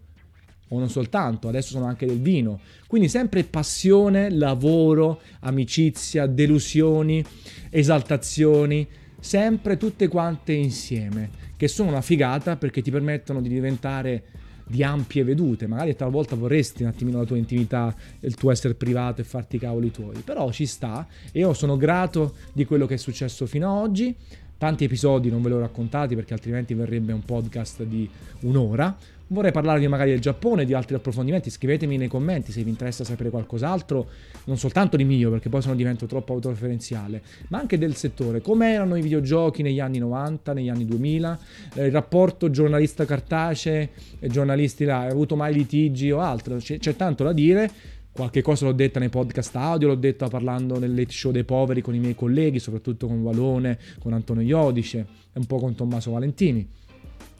o 0.67 0.77
non 0.77 0.89
soltanto, 0.89 1.47
adesso 1.47 1.69
sono 1.69 1.85
anche 1.85 2.05
del 2.05 2.19
vino. 2.19 2.59
Quindi 2.85 3.07
sempre 3.07 3.45
passione, 3.45 4.29
lavoro, 4.29 5.21
amicizia, 5.41 6.25
delusioni, 6.25 7.23
esaltazioni, 7.69 8.85
sempre 9.21 9.77
tutte 9.77 10.09
quante 10.09 10.51
insieme, 10.51 11.29
che 11.55 11.69
sono 11.69 11.89
una 11.89 12.01
figata 12.01 12.57
perché 12.57 12.81
ti 12.81 12.91
permettono 12.91 13.39
di 13.39 13.47
diventare 13.47 14.23
di 14.65 14.83
ampie 14.83 15.23
vedute, 15.23 15.67
magari 15.67 15.95
talvolta 15.95 16.35
vorresti 16.35 16.83
un 16.83 16.89
attimino 16.89 17.19
la 17.19 17.25
tua 17.25 17.37
intimità, 17.37 17.93
il 18.21 18.35
tuo 18.35 18.51
essere 18.51 18.73
privato 18.73 19.21
e 19.21 19.25
farti 19.25 19.57
i 19.57 19.59
cavoli 19.59 19.91
tuoi, 19.91 20.21
però 20.23 20.51
ci 20.51 20.65
sta 20.65 21.05
e 21.31 21.39
io 21.39 21.53
sono 21.53 21.77
grato 21.77 22.35
di 22.53 22.65
quello 22.65 22.85
che 22.85 22.93
è 22.95 22.97
successo 22.97 23.45
fino 23.45 23.69
ad 23.69 23.83
oggi, 23.83 24.15
tanti 24.61 24.83
episodi 24.83 25.31
non 25.31 25.41
ve 25.41 25.49
l'ho 25.49 25.59
raccontati 25.59 26.13
perché 26.13 26.33
altrimenti 26.33 26.75
verrebbe 26.75 27.13
un 27.13 27.23
podcast 27.23 27.81
di 27.81 28.07
un'ora, 28.41 28.95
Vorrei 29.31 29.53
parlarvi 29.53 29.87
magari 29.87 30.09
del 30.09 30.19
Giappone, 30.19 30.65
di 30.65 30.73
altri 30.73 30.93
approfondimenti, 30.95 31.49
scrivetemi 31.49 31.95
nei 31.95 32.09
commenti 32.09 32.51
se 32.51 32.63
vi 32.63 32.69
interessa 32.69 33.05
sapere 33.05 33.29
qualcos'altro, 33.29 34.09
non 34.43 34.57
soltanto 34.57 34.97
di 34.97 35.05
mio 35.05 35.29
perché 35.29 35.47
poi 35.47 35.61
se 35.61 35.69
no 35.69 35.75
divento 35.75 36.05
troppo 36.05 36.33
autoreferenziale, 36.33 37.21
ma 37.47 37.57
anche 37.57 37.77
del 37.77 37.95
settore, 37.95 38.41
come 38.41 38.73
erano 38.73 38.97
i 38.97 39.01
videogiochi 39.01 39.61
negli 39.61 39.79
anni 39.79 39.99
90, 39.99 40.51
negli 40.51 40.67
anni 40.67 40.83
2000, 40.83 41.39
eh, 41.75 41.85
il 41.85 41.93
rapporto 41.93 42.49
giornalista 42.49 43.05
cartaceo 43.05 43.87
e 44.19 44.27
giornalisti 44.27 44.83
là, 44.83 45.03
hai 45.03 45.11
avuto 45.11 45.37
mai 45.37 45.53
litigi 45.53 46.11
o 46.11 46.19
altro, 46.19 46.57
c'è, 46.57 46.77
c'è 46.77 46.97
tanto 46.97 47.23
da 47.23 47.31
dire, 47.31 47.71
Qualche 48.13 48.41
cosa 48.41 48.65
l'ho 48.65 48.73
detta 48.73 48.99
nei 48.99 49.09
podcast 49.09 49.55
audio, 49.55 49.87
l'ho 49.87 49.95
detta 49.95 50.27
parlando 50.27 50.77
nel 50.77 50.93
late 50.93 51.11
show 51.11 51.31
dei 51.31 51.45
poveri 51.45 51.81
con 51.81 51.95
i 51.95 51.99
miei 51.99 52.13
colleghi, 52.13 52.59
soprattutto 52.59 53.07
con 53.07 53.23
Valone, 53.23 53.79
con 53.99 54.11
Antonio 54.11 54.43
Iodice 54.43 54.99
e 54.99 55.39
un 55.39 55.45
po' 55.45 55.59
con 55.59 55.75
Tommaso 55.75 56.11
Valentini. 56.11 56.67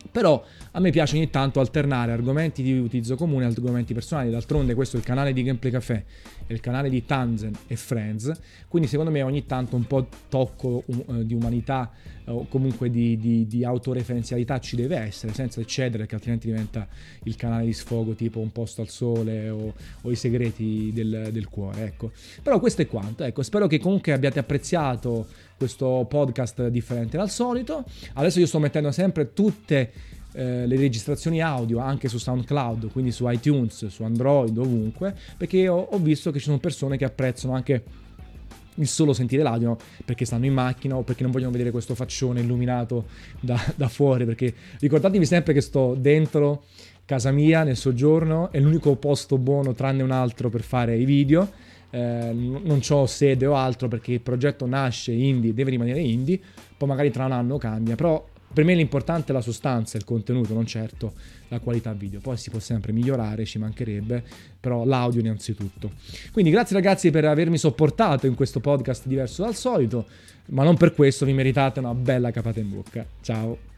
Però 0.10 0.44
a 0.72 0.80
me 0.80 0.90
piace 0.90 1.16
ogni 1.16 1.30
tanto 1.30 1.60
alternare 1.60 2.12
argomenti 2.12 2.64
di 2.64 2.78
utilizzo 2.78 3.16
comune 3.16 3.44
e 3.44 3.48
argomenti 3.48 3.94
personali. 3.94 4.32
D'altronde 4.32 4.74
questo 4.74 4.96
è 4.96 5.00
il 5.00 5.06
canale 5.06 5.34
di 5.34 5.44
Gameplay 5.44 5.72
Café 5.72 6.06
e 6.48 6.54
il 6.54 6.60
canale 6.60 6.90
di 6.90 7.06
Tanzen 7.06 7.54
e 7.68 7.76
Friends. 7.76 8.32
Quindi 8.68 8.88
secondo 8.88 9.12
me 9.12 9.22
ogni 9.22 9.46
tanto 9.46 9.76
un 9.76 9.86
po' 9.86 10.08
tocco 10.30 10.84
uh, 10.86 11.24
di 11.24 11.34
umanità, 11.34 11.92
o 12.34 12.46
comunque 12.48 12.90
di, 12.90 13.18
di, 13.18 13.48
di, 13.48 13.64
autoreferenzialità 13.64 14.60
ci 14.60 14.76
deve 14.76 14.98
essere, 14.98 15.34
senza 15.34 15.62
eccedere, 15.62 16.00
perché 16.00 16.16
altrimenti 16.16 16.48
diventa 16.48 16.88
il 17.24 17.36
canale 17.36 17.66
di 17.66 17.74
sfogo 17.74 18.14
tipo 18.14 18.40
un 18.40 18.52
posto 18.52 18.82
al 18.82 18.90
sole 18.90 19.50
o, 19.50 19.74
o 20.02 20.12
i 20.12 20.16
segreti 20.16 20.92
del, 20.94 21.30
del, 21.32 21.48
cuore. 21.48 21.84
Ecco. 21.84 22.12
Però 22.42 22.60
questo 22.60 22.82
è 22.82 22.88
quanto. 22.88 23.24
Ecco, 23.24 23.44
spero 23.44 23.68
che 23.68 23.80
comunque 23.80 24.14
abbiate 24.14 24.40
apprezzato 24.40 25.28
questo 25.58 26.06
podcast 26.10 26.68
differente 26.68 27.18
dal 27.18 27.30
solito. 27.30 27.84
Adesso 28.14 28.40
io 28.40 28.48
sto 28.48 28.60
mettendo 28.60 28.92
sempre 28.92 29.34
tutte 29.34 29.92
eh, 30.34 30.66
le 30.66 30.76
registrazioni 30.78 31.42
audio 31.42 31.80
anche 31.80 32.08
su 32.08 32.18
SoundCloud, 32.18 32.92
quindi 32.92 33.12
su 33.12 33.28
iTunes, 33.30 33.88
su 33.88 34.04
Android, 34.04 34.58
ovunque, 34.58 35.16
perché 35.38 35.68
ho 35.68 35.98
visto 35.98 36.32
che 36.32 36.40
ci 36.40 36.46
sono 36.46 36.58
persone 36.58 36.98
che 36.98 37.06
apprezzano 37.06 37.54
anche 37.54 37.84
il 38.82 38.88
solo 38.88 39.14
sentire 39.14 39.44
l'audio 39.44 39.78
perché 40.04 40.26
stanno 40.26 40.46
in 40.46 40.54
macchina 40.54 40.96
o 40.96 41.04
perché 41.04 41.24
non 41.24 41.32
vogliono 41.32 41.52
vedere 41.52 41.72
questo 41.72 41.96
faccione 41.96 42.42
illuminato 42.42 43.06
da, 43.40 43.60
da, 43.76 43.88
fuori 43.88 44.26
perché 44.26 44.54
ricordatevi 44.80 45.26
sempre 45.26 45.54
che 45.54 45.62
sto 45.62 45.96
dentro 45.98 46.64
casa 47.06 47.32
mia 47.32 47.64
nel 47.64 47.78
soggiorno 47.78 48.52
è 48.52 48.60
l'unico 48.60 48.96
posto 48.96 49.38
buono 49.38 49.74
tranne 49.74 50.04
un 50.04 50.12
altro 50.12 50.50
per 50.50 50.62
fare 50.62 50.98
i 50.98 51.06
video. 51.06 51.70
Eh, 51.94 52.32
non 52.34 52.80
ho 52.88 53.06
sede 53.06 53.46
o 53.46 53.56
altro 53.56 53.90
perché 53.90 54.14
il 54.14 54.22
progetto 54.22 54.66
nasce 54.66 55.12
indie 55.12 55.54
deve 55.54 55.72
rimanere 55.72 56.00
indie 56.00 56.40
poi 56.78 56.88
magari 56.88 57.12
tra 57.12 57.26
un 57.26 57.34
anno 57.34 57.58
cambia 57.58 57.96
però 57.96 58.26
per 58.54 58.64
me 58.64 58.76
l'importante 58.76 59.32
è 59.32 59.34
la 59.36 59.42
sostanza, 59.42 59.98
il 59.98 60.04
contenuto, 60.04 60.54
non 60.54 60.66
certo 60.66 61.14
la 61.48 61.60
qualità 61.60 61.94
video. 61.94 62.20
Poi 62.20 62.38
si 62.38 62.50
può 62.50 62.60
sempre 62.60 62.92
migliorare, 62.92 63.46
ci 63.46 63.58
mancherebbe, 63.58 64.24
però 64.60 64.86
l'audio 64.86 65.22
innanzitutto. 65.22 65.92
Quindi 66.32 66.52
grazie 66.52 66.76
ragazzi 66.76 67.12
per 67.12 67.26
avermi 67.26 67.58
sopportato 67.58 68.28
in 68.28 68.36
questo 68.36 68.60
podcast 68.60 69.08
diverso 69.08 69.44
dal 69.44 69.56
solito, 69.56 70.06
ma 70.48 70.64
non 70.64 70.78
per 70.78 70.94
questo 70.94 71.26
vi 71.26 71.34
meritate 71.34 71.80
una 71.80 71.94
bella 71.94 72.32
capata 72.32 72.60
in 72.60 72.70
bocca. 72.70 73.06
Ciao! 73.22 73.71